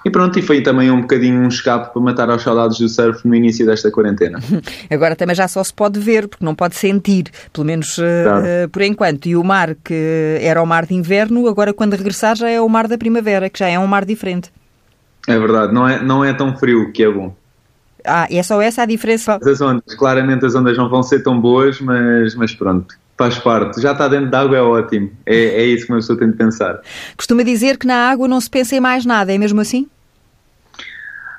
e, 0.04 0.10
pronto, 0.10 0.38
e 0.38 0.42
foi 0.42 0.62
também 0.62 0.90
um 0.90 1.00
bocadinho 1.00 1.40
um 1.40 1.48
escape 1.48 1.92
para 1.92 2.02
matar 2.02 2.30
as 2.30 2.42
saudades 2.42 2.78
do 2.78 2.88
surf 2.88 3.26
no 3.26 3.34
início 3.34 3.66
desta 3.66 3.90
quarentena. 3.90 4.38
Agora 4.90 5.16
também 5.16 5.34
já 5.34 5.48
só 5.48 5.62
se 5.62 5.72
pode 5.72 5.98
ver, 5.98 6.28
porque 6.28 6.44
não 6.44 6.54
pode 6.54 6.76
sentir, 6.76 7.30
pelo 7.52 7.66
menos 7.66 7.98
uh, 7.98 8.02
uh, 8.02 8.68
por 8.70 8.82
enquanto. 8.82 9.26
E 9.26 9.36
o 9.36 9.44
mar 9.44 9.74
que 9.84 10.38
era 10.40 10.62
o 10.62 10.66
mar 10.66 10.86
de 10.86 10.94
inverno, 10.94 11.48
agora 11.48 11.72
quando 11.72 11.94
regressar 11.94 12.36
já 12.36 12.48
é 12.48 12.60
o 12.60 12.68
mar 12.68 12.88
da 12.88 12.98
primavera, 12.98 13.50
que 13.50 13.58
já 13.58 13.68
é 13.68 13.78
um 13.78 13.86
mar 13.86 14.04
diferente. 14.04 14.50
É 15.26 15.38
verdade, 15.38 15.74
não 15.74 15.88
é, 15.88 16.00
não 16.00 16.24
é 16.24 16.32
tão 16.32 16.56
frio, 16.56 16.92
que 16.92 17.02
é 17.02 17.10
bom. 17.10 17.34
Ah, 18.04 18.28
é 18.30 18.40
só 18.42 18.62
essa 18.62 18.82
a 18.82 18.86
diferença? 18.86 19.38
As 19.42 19.60
ondas, 19.60 19.94
claramente 19.96 20.46
as 20.46 20.54
ondas 20.54 20.76
não 20.76 20.88
vão 20.88 21.02
ser 21.02 21.24
tão 21.24 21.40
boas, 21.40 21.80
mas, 21.80 22.36
mas 22.36 22.54
pronto, 22.54 22.94
Faz 23.16 23.38
parte. 23.38 23.80
Já 23.80 23.92
está 23.92 24.08
dentro 24.08 24.30
da 24.30 24.40
água 24.40 24.56
é 24.56 24.62
ótimo. 24.62 25.10
É, 25.24 25.36
é 25.36 25.64
isso 25.64 25.86
que 25.86 25.92
uma 25.92 25.98
pessoa 25.98 26.18
tem 26.18 26.30
de 26.30 26.36
pensar. 26.36 26.80
Costuma 27.16 27.42
dizer 27.42 27.78
que 27.78 27.86
na 27.86 28.10
água 28.10 28.28
não 28.28 28.40
se 28.40 28.50
pensa 28.50 28.76
em 28.76 28.80
mais 28.80 29.06
nada, 29.06 29.32
é 29.32 29.38
mesmo 29.38 29.60
assim? 29.60 29.88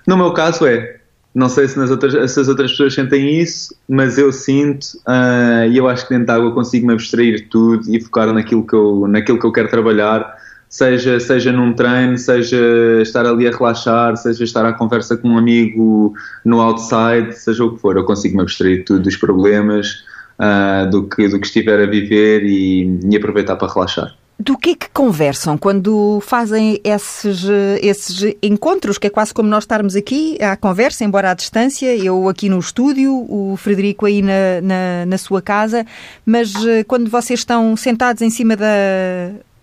No 0.08 0.18
meu 0.18 0.32
caso 0.32 0.66
é. 0.66 0.98
Não 1.36 1.50
sei 1.50 1.68
se, 1.68 1.78
nas 1.78 1.92
outras, 1.92 2.32
se 2.32 2.40
as 2.40 2.48
outras 2.48 2.72
pessoas 2.72 2.96
sentem 2.96 3.40
isso, 3.40 3.76
mas 3.88 4.18
eu 4.18 4.34
sinto 4.34 4.86
uh, 5.08 5.70
e 5.70 5.78
eu 5.78 5.88
acho 5.88 6.08
que 6.08 6.10
dentro 6.10 6.26
da 6.26 6.34
água 6.34 6.52
consigo 6.52 6.88
me 6.88 6.94
abstrair 6.94 7.36
de 7.36 7.44
tudo 7.44 7.84
e 7.96 8.02
focar 8.02 8.34
naquilo 8.34 8.66
que 8.66 8.74
eu, 8.74 9.08
naquilo 9.08 9.38
que 9.38 9.46
eu 9.46 9.52
quero 9.52 9.70
trabalhar, 9.70 10.36
seja, 10.68 11.20
seja 11.20 11.52
num 11.52 11.74
treino, 11.74 12.18
seja 12.18 12.58
estar 13.04 13.24
ali 13.28 13.48
a 13.48 13.52
relaxar, 13.52 14.18
seja 14.18 14.44
estar 14.44 14.66
à 14.66 14.74
conversa 14.74 15.16
com 15.16 15.30
um 15.30 15.38
amigo 15.38 16.16
no 16.44 16.60
outside, 16.60 17.38
seja 17.38 17.64
o 17.64 17.76
que 17.76 17.82
for, 17.82 17.96
eu 17.98 18.04
consigo 18.04 18.36
me 18.36 18.42
abstrair 18.42 18.80
de 18.80 18.86
tudo, 18.86 19.04
dos 19.04 19.16
problemas 19.16 20.04
uh, 20.40 20.90
do, 20.90 21.08
que, 21.08 21.28
do 21.28 21.40
que 21.40 21.48
estiver 21.48 21.80
a 21.82 21.86
viver 21.86 22.44
e, 22.44 23.00
e 23.10 23.16
aproveitar 23.16 23.56
para 23.56 23.72
relaxar. 23.72 24.16
Do 24.40 24.56
que 24.56 24.70
é 24.70 24.76
que 24.76 24.90
conversam 24.92 25.58
quando 25.58 26.20
fazem 26.22 26.80
esses, 26.84 27.44
esses 27.82 28.36
encontros, 28.44 29.00
que 29.00 29.08
é 29.08 29.10
quase 29.10 29.34
como 29.34 29.50
nós 29.50 29.64
estarmos 29.64 29.96
aqui 29.96 30.38
à 30.40 30.56
conversa, 30.56 31.04
embora 31.04 31.32
à 31.32 31.34
distância, 31.34 31.96
eu 31.96 32.30
aqui 32.30 32.48
no 32.48 32.60
estúdio, 32.60 33.26
o 33.28 33.58
Frederico 33.58 34.06
aí 34.06 34.22
na, 34.22 34.62
na, 34.62 35.06
na 35.08 35.18
sua 35.18 35.42
casa, 35.42 35.88
mas 36.24 36.54
eh, 36.68 36.84
quando 36.84 37.10
vocês 37.10 37.40
estão 37.40 37.76
sentados 37.76 38.22
em 38.22 38.30
cima 38.30 38.56
da, 38.56 38.68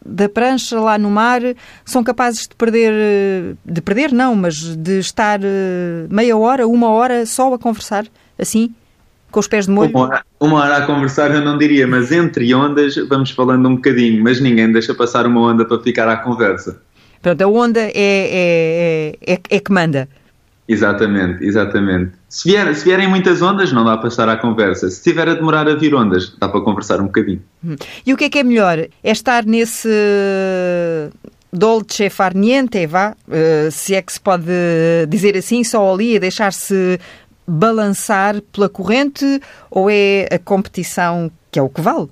da 0.04 0.28
prancha 0.28 0.80
lá 0.80 0.98
no 0.98 1.08
mar, 1.08 1.40
são 1.84 2.02
capazes 2.02 2.48
de 2.48 2.56
perder, 2.56 3.56
de 3.64 3.80
perder 3.80 4.12
não, 4.12 4.34
mas 4.34 4.56
de 4.56 4.98
estar 4.98 5.38
eh, 5.40 6.08
meia 6.10 6.36
hora, 6.36 6.66
uma 6.66 6.88
hora 6.88 7.24
só 7.26 7.54
a 7.54 7.58
conversar, 7.60 8.06
assim? 8.36 8.74
Com 9.34 9.40
os 9.40 9.48
pés 9.48 9.66
de 9.66 9.72
molho? 9.72 9.90
Uma 9.90 10.06
hora, 10.06 10.24
uma 10.38 10.60
hora 10.60 10.76
a 10.76 10.86
conversar 10.86 11.34
eu 11.34 11.44
não 11.44 11.58
diria, 11.58 11.88
mas 11.88 12.12
entre 12.12 12.54
ondas 12.54 12.94
vamos 13.08 13.32
falando 13.32 13.68
um 13.68 13.74
bocadinho, 13.74 14.22
mas 14.22 14.40
ninguém 14.40 14.70
deixa 14.70 14.94
passar 14.94 15.26
uma 15.26 15.40
onda 15.40 15.64
para 15.64 15.80
ficar 15.80 16.08
à 16.08 16.16
conversa. 16.16 16.80
Pronto, 17.20 17.42
a 17.42 17.48
onda 17.48 17.80
é, 17.80 17.92
é, 17.94 19.16
é, 19.26 19.38
é 19.50 19.60
que 19.60 19.72
manda. 19.72 20.08
Exatamente, 20.68 21.44
exatamente. 21.44 22.12
Se, 22.28 22.48
vier, 22.48 22.72
se 22.74 22.84
vierem 22.84 23.08
muitas 23.08 23.42
ondas, 23.42 23.72
não 23.72 23.84
dá 23.84 23.96
para 23.96 24.08
estar 24.08 24.28
à 24.28 24.36
conversa. 24.36 24.88
Se 24.88 24.98
estiver 24.98 25.28
a 25.28 25.34
demorar 25.34 25.68
a 25.68 25.74
vir 25.74 25.94
ondas, 25.94 26.34
dá 26.38 26.48
para 26.48 26.60
conversar 26.60 27.00
um 27.00 27.06
bocadinho. 27.06 27.42
Hum. 27.62 27.76
E 28.06 28.14
o 28.14 28.16
que 28.16 28.24
é 28.24 28.30
que 28.30 28.38
é 28.38 28.44
melhor? 28.44 28.78
É 28.78 29.10
estar 29.10 29.44
nesse 29.44 29.88
dolce 31.54 32.10
far 32.10 32.34
niente, 32.34 32.84
vá, 32.86 33.14
uh, 33.28 33.70
se 33.70 33.94
é 33.94 34.02
que 34.02 34.12
se 34.12 34.20
pode 34.20 34.44
dizer 35.08 35.36
assim, 35.36 35.62
só 35.62 35.94
ali, 35.94 36.16
a 36.16 36.18
deixar-se 36.18 36.98
balançar 37.46 38.40
pela 38.52 38.68
corrente 38.68 39.40
ou 39.70 39.90
é 39.90 40.28
a 40.30 40.38
competição 40.38 41.30
que 41.50 41.58
é 41.58 41.62
o 41.62 41.68
que 41.68 41.80
vale? 41.80 42.08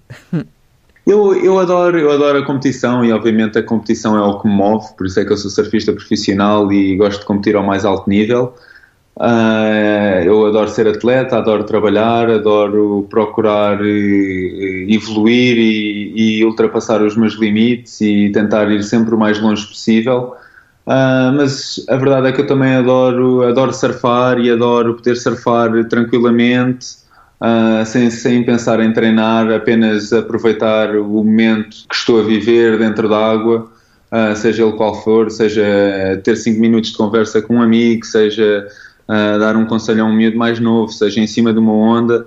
Eu, 1.05 1.35
eu, 1.35 1.59
adoro, 1.59 1.99
eu 1.99 2.13
adoro 2.13 2.39
a 2.39 2.47
competição 2.47 3.05
e 3.05 3.13
obviamente 3.13 3.59
a 3.59 3.63
competição 3.63 4.17
é 4.17 4.23
o 4.23 4.39
que 4.39 4.47
me 4.47 4.55
move, 4.55 4.87
por 4.97 5.05
isso 5.05 5.19
é 5.19 5.25
que 5.25 5.33
eu 5.33 5.37
sou 5.37 5.51
surfista 5.51 5.93
profissional 5.93 6.73
e 6.73 6.97
gosto 6.97 7.21
de 7.21 7.27
competir 7.27 7.57
ao 7.57 7.65
mais 7.65 7.85
alto 7.85 8.09
nível. 8.09 8.55
Uh, 9.17 10.25
eu 10.25 10.47
adoro 10.47 10.71
ser 10.71 10.89
atleta, 10.89 11.37
adoro 11.37 11.65
trabalhar, 11.65 12.31
adoro 12.31 13.07
procurar 13.11 13.81
uh, 13.81 13.85
evoluir 13.85 15.59
e, 15.59 16.39
e, 16.39 16.45
ultrapassar 16.45 17.03
os 17.03 17.15
meus 17.15 17.35
limites 17.35 18.01
e 18.01 18.31
tentar 18.33 18.71
ir 18.71 18.83
sempre 18.83 19.15
o 19.15 19.19
mais 19.19 19.39
longe 19.41 19.67
possível. 19.67 20.35
Uh, 20.87 21.31
mas 21.37 21.85
a 21.89 21.97
verdade 21.97 22.27
é 22.29 22.33
que 22.33 22.41
eu 22.41 22.47
também 22.47 22.75
adoro, 22.75 23.47
adoro 23.47 23.73
surfar 23.73 24.39
e 24.41 24.51
adoro 24.51 24.95
poder 24.95 25.17
surfar 25.17 25.71
tranquilamente, 25.89 26.87
uh, 27.41 27.87
sem, 27.87 28.11
sem 28.11 28.45
pensar 28.45 28.81
em 28.81 28.93
treinar, 28.93 29.51
apenas 29.53 30.13
aproveitar 30.13 30.97
o 30.97 31.07
momento 31.07 31.87
que 31.89 31.95
estou 31.95 32.21
a 32.21 32.25
viver 32.25 32.79
dentro 32.79 33.09
da 33.09 33.17
água, 33.17 33.71
uh, 34.11 34.35
seja 34.35 34.65
ele 34.65 34.73
qual 34.73 35.01
for, 35.03 35.31
seja 35.31 35.63
ter 36.25 36.37
5 36.37 36.61
minutos 36.61 36.91
de 36.91 36.97
conversa 36.97 37.41
com 37.41 37.57
um 37.57 37.63
amigo, 37.63 38.05
seja 38.05 38.67
dar 39.41 39.57
um 39.57 39.67
conselho 39.67 40.05
a 40.05 40.07
um 40.07 40.13
miúdo 40.13 40.39
mais 40.39 40.59
novo, 40.59 40.91
seja 40.91 41.21
em 41.21 41.27
cima 41.27 41.53
de 41.53 41.59
uma 41.59 41.73
onda. 41.73 42.27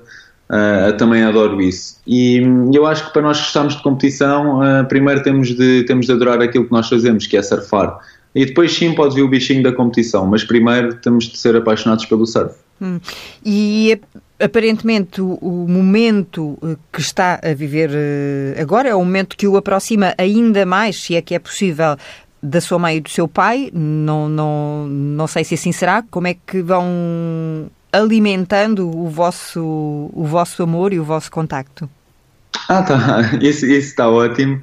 Também 1.00 1.24
adoro 1.24 1.60
isso. 1.60 2.00
E 2.06 2.44
eu 2.72 2.86
acho 2.86 3.08
que 3.08 3.14
para 3.14 3.24
nós 3.24 3.40
que 3.40 3.48
estamos 3.48 3.76
de 3.76 3.82
competição, 3.82 4.60
primeiro 4.88 5.24
temos 5.24 5.56
de, 5.56 5.84
temos 5.86 6.06
de 6.06 6.12
adorar 6.12 6.40
aquilo 6.42 6.66
que 6.66 6.72
nós 6.72 6.88
fazemos, 6.88 7.26
que 7.26 7.38
é 7.38 7.42
surfar. 7.42 7.98
E 8.36 8.46
depois 8.46 8.76
sim 8.76 8.94
pode 8.94 9.16
vir 9.16 9.24
o 9.24 9.30
bichinho 9.30 9.64
da 9.64 9.72
competição, 9.72 10.28
mas 10.28 10.44
primeiro 10.44 10.94
temos 10.96 11.24
de 11.26 11.38
ser 11.38 11.56
apaixonados 11.56 12.06
pelo 12.06 12.28
surf. 12.28 12.54
Hum. 12.82 13.00
E 13.46 13.98
aparentemente 14.38 15.22
o, 15.22 15.36
o, 15.42 15.66
momento 15.70 16.58
eh, 16.62 16.76
que 16.92 17.00
está 17.00 17.40
a 17.42 17.54
viver 17.54 17.90
eh, 17.94 18.62
agora 18.62 18.90
é 18.90 18.96
o 18.96 19.00
momento 19.00 19.38
que 19.38 19.48
o 19.48 19.56
aproxima 19.56 20.14
ainda 20.18 20.66
mais, 20.66 21.02
se 21.02 21.16
é 21.16 21.22
que 21.22 21.34
é 21.34 21.40
possível, 21.40 21.96
da 22.44 22.60
sua 22.62 22.78
mãe 22.78 22.98
e 22.98 23.02
do 23.02 23.10
seu 23.10 23.28
pai. 23.28 23.72
Não, 23.74 24.30
não, 24.30 24.88
não 24.88 25.28
sei 25.28 25.44
se 25.44 25.56
assim 25.56 25.72
será. 25.72 26.04
Como 26.12 26.28
é 26.28 26.36
que 26.46 26.62
vão 26.62 27.72
alimentando 27.92 28.90
o 28.90 29.08
vosso, 29.08 29.62
o 30.14 30.26
vosso 30.26 30.62
amor 30.62 30.94
e 30.94 31.00
o 31.00 31.04
vosso 31.04 31.32
contacto? 31.32 31.90
Ah, 32.68 32.84
tá. 32.84 33.22
Isso, 33.42 33.66
isso 33.66 33.90
está 33.90 34.10
ótimo. 34.10 34.62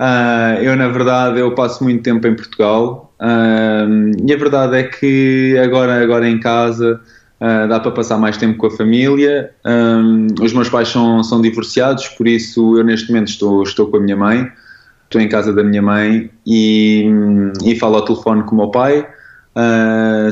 Uh, 0.00 0.62
eu, 0.62 0.76
na 0.76 0.86
verdade, 0.88 1.40
eu 1.40 1.52
passo 1.56 1.82
muito 1.82 2.04
tempo 2.04 2.24
em 2.28 2.34
Portugal 2.36 3.12
uh, 3.20 4.24
e 4.24 4.32
a 4.32 4.36
verdade 4.36 4.76
é 4.76 4.84
que 4.84 5.58
agora, 5.58 6.00
agora 6.00 6.28
em 6.28 6.38
casa 6.38 7.00
uh, 7.40 7.68
dá 7.68 7.80
para 7.80 7.90
passar 7.90 8.16
mais 8.16 8.36
tempo 8.36 8.56
com 8.58 8.68
a 8.68 8.70
família. 8.70 9.50
Os 10.40 10.52
meus 10.52 10.68
pais 10.68 10.88
são, 10.88 11.22
são 11.24 11.42
divorciados, 11.42 12.06
por 12.08 12.28
isso 12.28 12.78
eu 12.78 12.84
neste 12.84 13.08
momento 13.08 13.28
estou, 13.28 13.62
estou 13.64 13.88
com 13.88 13.96
a 13.96 14.00
minha 14.00 14.16
mãe, 14.16 14.48
estou 15.04 15.20
em 15.20 15.28
casa 15.28 15.52
da 15.52 15.64
minha 15.64 15.82
mãe 15.82 16.30
e, 16.46 17.04
e 17.64 17.76
falo 17.76 17.96
ao 17.96 18.04
telefone 18.04 18.44
com 18.44 18.54
o 18.54 18.58
meu 18.58 18.70
pai. 18.70 19.04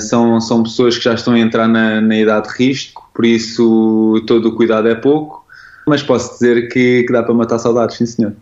são, 0.01 0.41
são 0.41 0.63
pessoas 0.63 0.97
que 0.97 1.03
já 1.03 1.15
estão 1.15 1.35
a 1.35 1.39
entrar 1.41 1.67
na, 1.67 2.01
na 2.01 2.17
idade 2.17 2.49
de 2.49 2.55
risco, 2.55 3.11
por 3.13 3.25
isso 3.25 4.23
todo 4.29 4.51
o 4.51 4.53
cuidado 4.55 4.87
é 4.87 4.95
pouco, 4.95 5.45
mas 5.89 6.05
posso 6.05 6.35
dizer 6.35 6.69
que, 6.69 7.03
que 7.03 7.13
dá 7.13 7.25
para 7.25 7.35
matar 7.35 7.59
saudades, 7.59 7.97
sim 7.97 8.07
senhor. 8.07 8.33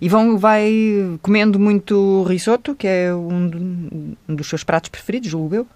E 0.00 0.08
vão, 0.08 0.36
vai 0.38 1.18
comendo 1.22 1.58
muito 1.58 2.24
risoto, 2.24 2.74
que 2.74 2.86
é 2.86 3.14
um, 3.14 4.14
um 4.28 4.34
dos 4.34 4.48
seus 4.48 4.64
pratos 4.64 4.90
preferidos, 4.90 5.30
julgo 5.30 5.54
eu? 5.54 5.66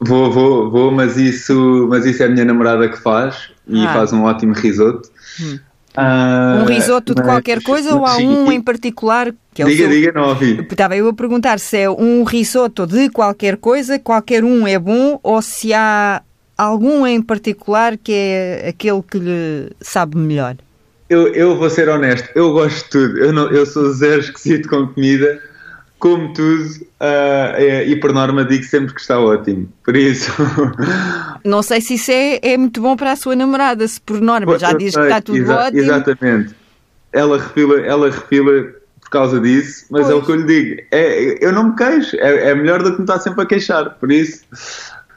Vou, 0.00 0.30
vou, 0.30 0.70
vou, 0.70 0.90
mas 0.90 1.16
isso, 1.16 1.86
mas 1.88 2.04
isso 2.04 2.22
é 2.22 2.26
a 2.26 2.28
minha 2.28 2.44
namorada 2.44 2.88
que 2.88 3.00
faz 3.00 3.50
e 3.66 3.84
ah. 3.84 3.92
faz 3.92 4.12
um 4.12 4.24
ótimo 4.24 4.52
risoto. 4.52 5.08
Hum. 5.40 5.58
Uh, 5.96 6.62
um 6.62 6.64
risoto 6.64 7.14
de 7.14 7.22
qualquer 7.22 7.62
coisa 7.62 7.94
ou 7.94 8.04
há 8.04 8.16
um 8.16 8.50
em 8.50 8.60
particular 8.60 9.32
que 9.54 9.62
é 9.62 9.64
diga, 9.64 9.84
seu... 9.84 9.88
diga, 9.88 10.12
não 10.12 10.30
ouvi. 10.30 10.60
Estava 10.68 10.96
eu 10.96 11.08
a 11.08 11.14
perguntar 11.14 11.60
se 11.60 11.78
é 11.78 11.88
um 11.88 12.24
risoto 12.24 12.84
de 12.84 13.08
qualquer 13.10 13.56
coisa, 13.56 13.96
qualquer 13.96 14.42
um 14.42 14.66
é 14.66 14.76
bom 14.76 15.20
ou 15.22 15.40
se 15.40 15.72
há 15.72 16.20
algum 16.58 17.06
em 17.06 17.22
particular 17.22 17.96
que 17.96 18.12
é 18.12 18.68
aquele 18.70 19.02
que 19.02 19.18
lhe 19.18 19.70
sabe 19.80 20.16
melhor 20.16 20.56
eu, 21.14 21.28
eu 21.28 21.56
vou 21.56 21.70
ser 21.70 21.88
honesto, 21.88 22.28
eu 22.34 22.52
gosto 22.52 22.84
de 22.84 22.90
tudo. 22.90 23.18
Eu, 23.18 23.32
não, 23.32 23.48
eu 23.50 23.64
sou 23.64 23.92
zero 23.92 24.20
esquisito 24.20 24.68
com 24.68 24.88
comida, 24.88 25.40
como 25.98 26.32
tudo, 26.32 26.64
uh, 27.00 27.54
é, 27.54 27.84
e 27.86 27.96
por 27.96 28.12
norma 28.12 28.44
digo 28.44 28.64
sempre 28.64 28.92
que 28.92 29.00
está 29.00 29.20
ótimo. 29.20 29.68
Por 29.84 29.96
isso. 29.96 30.32
Não 31.44 31.62
sei 31.62 31.80
se 31.80 31.94
isso 31.94 32.10
é, 32.10 32.40
é 32.42 32.56
muito 32.56 32.80
bom 32.80 32.96
para 32.96 33.12
a 33.12 33.16
sua 33.16 33.36
namorada, 33.36 33.86
se 33.86 34.00
por 34.00 34.20
norma 34.20 34.58
já 34.58 34.72
diz 34.72 34.94
que 34.94 35.00
está 35.00 35.20
tudo 35.20 35.38
exa 35.38 35.54
ótimo. 35.54 35.80
Exatamente. 35.80 36.54
Ela 37.12 37.38
refila, 37.38 37.80
ela 37.80 38.10
refila 38.10 38.72
por 39.00 39.10
causa 39.10 39.40
disso, 39.40 39.86
mas 39.90 40.02
pois. 40.02 40.12
é 40.12 40.14
o 40.16 40.22
que 40.22 40.32
eu 40.32 40.36
lhe 40.36 40.46
digo. 40.46 40.82
É, 40.90 41.46
eu 41.46 41.52
não 41.52 41.68
me 41.68 41.76
queixo, 41.76 42.16
é, 42.16 42.50
é 42.50 42.54
melhor 42.54 42.82
do 42.82 42.92
que 42.92 42.98
me 42.98 43.04
estar 43.04 43.20
sempre 43.20 43.42
a 43.42 43.46
queixar. 43.46 43.90
Por 44.00 44.10
isso, 44.10 44.44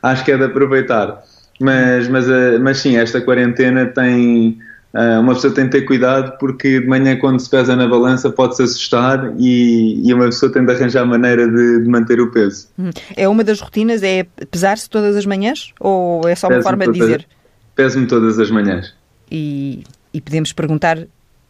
acho 0.03 0.23
que 0.23 0.31
é 0.31 0.37
de 0.37 0.43
aproveitar. 0.43 1.23
Mas, 1.59 2.07
mas, 2.07 2.29
ah, 2.29 2.59
mas 2.61 2.77
sim, 2.77 2.97
esta 2.97 3.19
quarentena 3.19 3.87
tem 3.87 4.59
uma 4.93 5.33
pessoa 5.33 5.53
tem 5.53 5.65
de 5.65 5.71
ter 5.71 5.81
cuidado 5.81 6.37
porque 6.39 6.79
de 6.79 6.87
manhã, 6.87 7.17
quando 7.17 7.39
se 7.39 7.49
pesa 7.49 7.75
na 7.75 7.87
balança, 7.87 8.29
pode-se 8.29 8.63
assustar 8.63 9.33
e, 9.37 10.01
e, 10.07 10.13
uma 10.13 10.25
pessoa 10.25 10.51
tem 10.51 10.65
de 10.65 10.71
arranjar 10.71 11.05
maneira 11.05 11.47
de, 11.47 11.83
de, 11.83 11.89
manter 11.89 12.19
o 12.19 12.31
peso. 12.31 12.67
Hum. 12.79 12.89
É 13.15 13.27
uma 13.27 13.43
das 13.43 13.59
rotinas? 13.59 14.01
É 14.01 14.25
pesar-se 14.49 14.89
todas 14.89 15.15
as 15.15 15.25
manhãs? 15.25 15.71
Ou 15.79 16.27
é 16.27 16.35
só 16.35 16.47
uma 16.47 16.61
forma 16.61 16.85
de 16.85 16.99
dizer? 16.99 17.27
Peso-me 17.75 18.07
todas 18.07 18.39
as 18.39 18.49
manhãs. 18.49 18.93
E, 19.29 19.83
e 20.13 20.21
podemos 20.21 20.51
perguntar 20.53 20.97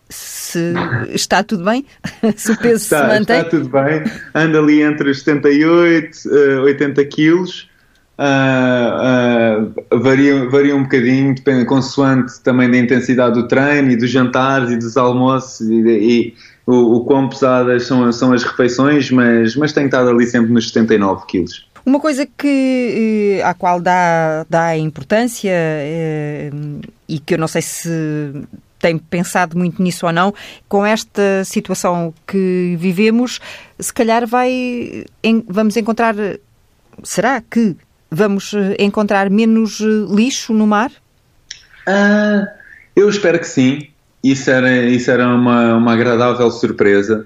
se 0.10 0.74
está 1.10 1.44
tudo 1.44 1.64
bem? 1.64 1.86
se 2.36 2.52
o 2.52 2.58
peso 2.58 2.84
está, 2.84 3.10
se 3.10 3.20
mantém? 3.20 3.38
Está 3.38 3.50
tudo 3.50 3.70
bem. 3.70 4.04
Anda 4.34 4.60
ali 4.60 4.82
entre 4.82 5.10
os 5.12 5.20
78 5.20 6.18
uh, 6.28 6.64
80 6.64 7.06
quilos 7.06 7.70
uh, 8.18 10.00
varia, 10.00 10.50
varia 10.50 10.76
um 10.76 10.84
bocadinho, 10.84 11.36
depende, 11.36 11.66
consoante 11.66 12.40
também 12.42 12.70
da 12.70 12.78
intensidade 12.78 13.36
do 13.36 13.48
treino 13.48 13.92
e 13.92 13.96
dos 13.96 14.10
jantares 14.10 14.72
e 14.72 14.78
dos 14.78 14.98
almoços 14.98 15.68
e, 15.70 15.74
e 15.76 16.36
o, 16.66 16.98
o 16.98 17.06
quão 17.06 17.30
pesadas 17.30 17.86
são, 17.86 18.12
são 18.12 18.34
as 18.34 18.44
refeições, 18.44 19.10
mas, 19.12 19.56
mas 19.56 19.72
tenho 19.72 19.86
estado 19.86 20.10
ali 20.10 20.26
sempre 20.26 20.52
nos 20.52 20.68
79 20.68 21.26
quilos. 21.26 21.68
Uma 21.86 22.02
coisa 22.02 22.26
que, 22.26 23.40
eh, 23.40 23.44
à 23.46 23.54
qual 23.54 23.80
dá, 23.80 24.46
dá 24.50 24.78
importância 24.78 25.54
eh, 25.54 26.52
e 27.08 27.18
que 27.18 27.36
eu 27.36 27.38
não 27.38 27.48
sei 27.48 27.62
se 27.62 27.90
tem 28.78 28.98
pensado 28.98 29.58
muito 29.58 29.82
nisso 29.82 30.06
ou 30.06 30.12
não, 30.12 30.34
com 30.68 30.86
esta 30.86 31.46
situação 31.46 32.14
que 32.28 32.76
vivemos, 32.78 33.40
se 33.80 33.94
calhar 33.94 34.28
vai, 34.28 35.06
vamos 35.48 35.78
encontrar, 35.78 36.14
será 37.04 37.42
que 37.42 37.76
vamos 38.12 38.54
eh, 38.54 38.76
encontrar 38.80 39.30
menos 39.30 39.80
eh, 39.82 40.14
lixo 40.14 40.54
no 40.54 40.66
mar? 40.66 40.92
Uh, 41.88 42.48
eu 42.96 43.10
espero 43.10 43.40
que 43.40 43.48
sim. 43.48 43.88
Isso 44.24 44.50
era, 44.50 44.84
isso 44.84 45.10
era 45.12 45.28
uma, 45.28 45.76
uma 45.76 45.94
agradável 45.94 46.50
surpresa. 46.52 47.26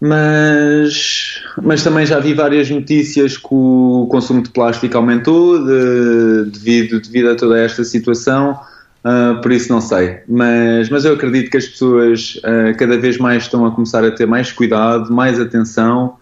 Mas, 0.00 1.42
mas 1.62 1.82
também 1.82 2.04
já 2.04 2.20
vi 2.20 2.34
várias 2.34 2.68
notícias 2.68 3.38
que 3.38 3.48
o 3.50 4.06
consumo 4.10 4.42
de 4.42 4.50
plástico 4.50 4.96
aumentou 4.96 5.58
de, 5.64 6.50
devido, 6.50 7.00
devido 7.00 7.30
a 7.30 7.34
toda 7.34 7.58
esta 7.58 7.82
situação. 7.84 8.58
Uh, 9.04 9.40
por 9.40 9.50
isso 9.50 9.72
não 9.72 9.80
sei. 9.80 10.18
Mas, 10.28 10.88
mas 10.90 11.04
eu 11.04 11.14
acredito 11.14 11.50
que 11.50 11.56
as 11.56 11.66
pessoas 11.66 12.38
uh, 12.38 12.76
cada 12.76 12.98
vez 12.98 13.18
mais 13.18 13.44
estão 13.44 13.64
a 13.64 13.70
começar 13.70 14.04
a 14.04 14.10
ter 14.10 14.26
mais 14.26 14.52
cuidado, 14.52 15.12
mais 15.12 15.40
atenção 15.40 16.16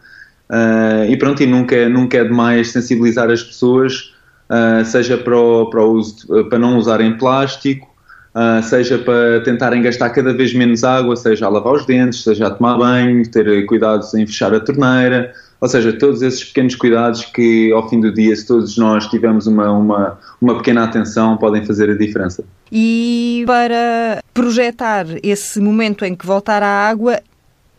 Uh, 0.52 1.10
e 1.10 1.16
pronto, 1.16 1.42
e 1.42 1.46
nunca, 1.46 1.88
nunca 1.88 2.18
é 2.18 2.24
demais 2.24 2.70
sensibilizar 2.72 3.30
as 3.30 3.42
pessoas, 3.42 4.12
uh, 4.50 4.84
seja 4.84 5.16
para, 5.16 5.34
o, 5.34 5.70
para, 5.70 5.82
o 5.82 5.92
uso, 5.92 6.26
para 6.50 6.58
não 6.58 6.76
usarem 6.76 7.16
plástico, 7.16 7.88
uh, 8.34 8.62
seja 8.62 8.98
para 8.98 9.40
tentarem 9.40 9.80
gastar 9.80 10.10
cada 10.10 10.34
vez 10.34 10.52
menos 10.52 10.84
água, 10.84 11.16
seja 11.16 11.46
a 11.46 11.48
lavar 11.48 11.72
os 11.72 11.86
dentes, 11.86 12.22
seja 12.22 12.48
a 12.48 12.50
tomar 12.50 12.76
banho, 12.76 13.26
ter 13.30 13.64
cuidados 13.64 14.12
em 14.12 14.26
fechar 14.26 14.54
a 14.54 14.60
torneira, 14.60 15.32
ou 15.58 15.68
seja, 15.68 15.90
todos 15.90 16.20
esses 16.20 16.44
pequenos 16.44 16.74
cuidados 16.74 17.24
que 17.24 17.72
ao 17.72 17.88
fim 17.88 17.98
do 17.98 18.12
dia, 18.12 18.36
se 18.36 18.46
todos 18.46 18.76
nós 18.76 19.06
tivermos 19.06 19.46
uma, 19.46 19.70
uma, 19.70 20.18
uma 20.38 20.56
pequena 20.56 20.84
atenção, 20.84 21.38
podem 21.38 21.64
fazer 21.64 21.88
a 21.88 21.96
diferença. 21.96 22.44
E 22.70 23.42
para 23.46 24.22
projetar 24.34 25.06
esse 25.22 25.60
momento 25.60 26.04
em 26.04 26.14
que 26.14 26.26
voltar 26.26 26.62
à 26.62 26.88
água, 26.88 27.20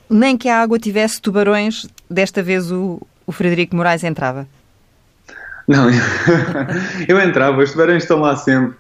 nem 0.10 0.38
que 0.38 0.48
a 0.48 0.62
água 0.62 0.80
tivesse 0.80 1.22
tubarões, 1.22 1.86
desta 2.14 2.42
vez 2.42 2.72
o, 2.72 3.02
o 3.26 3.32
Frederico 3.32 3.76
Moraes 3.76 4.04
entrava? 4.04 4.48
Não, 5.68 5.88
eu, 7.08 7.20
entrava, 7.20 7.62
os 7.62 7.72
tubarões 7.72 8.04
estão 8.04 8.20
lá 8.20 8.36
sempre. 8.36 8.76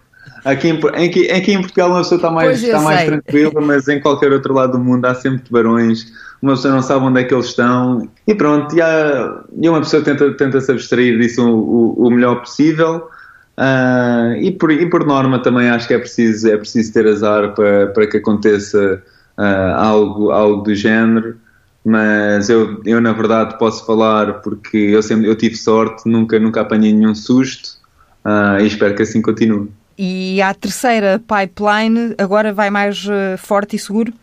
Aqui 0.45 0.69
em, 0.69 1.05
aqui, 1.05 1.31
aqui 1.31 1.53
em 1.53 1.61
Portugal 1.61 1.89
uma 1.89 1.99
pessoa 1.99 2.17
está 2.17 2.29
mais, 2.29 2.61
está 2.61 2.81
mais 2.81 3.05
tranquila, 3.05 3.61
mas 3.61 3.87
em 3.87 3.99
qualquer 3.99 4.31
outro 4.31 4.53
lado 4.53 4.73
do 4.73 4.79
mundo 4.79 5.05
há 5.05 5.15
sempre 5.15 5.39
tubarões, 5.39 6.05
uma 6.41 6.53
pessoa 6.53 6.73
não 6.73 6.81
sabe 6.81 7.05
onde 7.05 7.21
é 7.21 7.23
que 7.23 7.33
eles 7.33 7.47
estão 7.47 8.09
e 8.27 8.35
pronto, 8.35 8.75
e, 8.75 8.81
há, 8.81 9.43
e 9.61 9.69
uma 9.69 9.79
pessoa 9.79 10.03
tenta, 10.03 10.33
tenta 10.33 10.59
se 10.59 10.71
abstrair 10.71 11.17
disso 11.17 11.45
o, 11.45 12.03
o, 12.03 12.07
o 12.07 12.11
melhor 12.11 12.41
possível. 12.41 13.09
Uh, 13.57 14.33
e, 14.41 14.51
por, 14.51 14.71
e 14.71 14.89
por 14.89 15.05
norma 15.05 15.39
também 15.39 15.69
acho 15.69 15.87
que 15.87 15.93
é 15.93 15.99
preciso, 15.99 16.49
é 16.49 16.57
preciso 16.57 16.91
ter 16.91 17.07
azar 17.07 17.53
para, 17.53 17.87
para 17.87 18.07
que 18.07 18.17
aconteça 18.17 19.01
uh, 19.37 19.75
algo, 19.77 20.31
algo 20.31 20.63
do 20.63 20.73
género, 20.73 21.37
mas 21.83 22.49
eu, 22.49 22.81
eu 22.85 23.01
na 23.01 23.11
verdade 23.11 23.57
posso 23.57 23.85
falar 23.85 24.41
porque 24.41 24.77
eu 24.77 25.03
sempre 25.03 25.27
eu 25.27 25.35
tive 25.35 25.55
sorte, 25.55 26.07
nunca, 26.07 26.39
nunca 26.39 26.61
apanhei 26.61 26.93
nenhum 26.93 27.13
susto. 27.13 27.77
uh, 28.25 28.61
e 28.61 28.67
espero 28.67 28.95
que 28.95 29.03
assim 29.03 29.21
continue. 29.21 29.69
E 29.97 30.41
a 30.41 30.53
terceira 30.53 31.19
pipeline 31.19 32.15
agora 32.17 32.51
vai 32.53 32.69
mais 32.69 33.05
uh, 33.05 33.37
forte 33.37 33.75
e 33.75 33.79
seguro? 33.79 34.13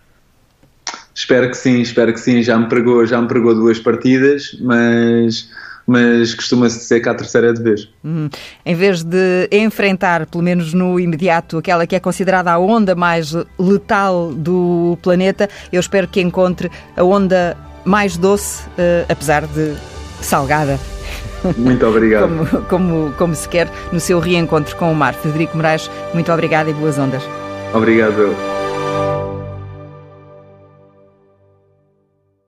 Espero 1.15 1.51
que 1.51 1.57
sim, 1.57 1.81
espero 1.81 2.13
que 2.13 2.21
sim. 2.21 2.43
Já 2.43 2.59
me 2.59 2.67
pregou, 2.67 3.05
já 3.07 3.21
me 3.21 3.29
pregou 3.29 3.55
duas 3.55 3.79
partidas, 3.79 4.57
mas 4.61 5.51
mas 5.91 6.33
costuma-se 6.35 6.79
dizer 6.79 7.01
que 7.01 7.09
a 7.09 7.15
terceira 7.15 7.49
é 7.49 7.53
de 7.53 7.61
vez. 7.61 7.89
Uhum. 8.05 8.31
Em 8.65 8.75
vez 8.77 9.03
de 9.03 9.49
enfrentar, 9.51 10.25
pelo 10.27 10.45
menos 10.45 10.73
no 10.73 11.01
imediato, 11.01 11.59
aquela 11.59 11.85
que 11.85 11.97
é 11.97 12.01
considerada 12.01 12.53
a 12.53 12.59
onda 12.61 12.95
mais 12.95 13.35
letal 13.59 14.33
do 14.33 14.97
planeta, 15.03 15.49
eu 15.73 15.81
espero 15.81 16.07
que 16.07 16.21
encontre 16.21 16.71
a 16.97 17.03
onda 17.03 17.57
mais 17.85 18.17
doce, 18.17 18.69
uh, 18.69 19.07
apesar 19.09 19.49
de 19.49 19.75
salgada. 20.23 20.79
Muito 21.59 21.85
obrigado. 21.85 22.29
como, 22.47 22.65
como, 22.67 23.13
como 23.19 23.35
se 23.35 23.49
quer 23.49 23.69
no 23.91 23.99
seu 23.99 24.21
reencontro 24.21 24.77
com 24.77 24.93
o 24.93 24.95
mar. 24.95 25.13
Frederico 25.15 25.57
Moraes, 25.57 25.91
muito 26.15 26.31
obrigado 26.31 26.71
e 26.71 26.73
boas 26.73 26.99
ondas. 26.99 27.25
Obrigado. 27.75 28.60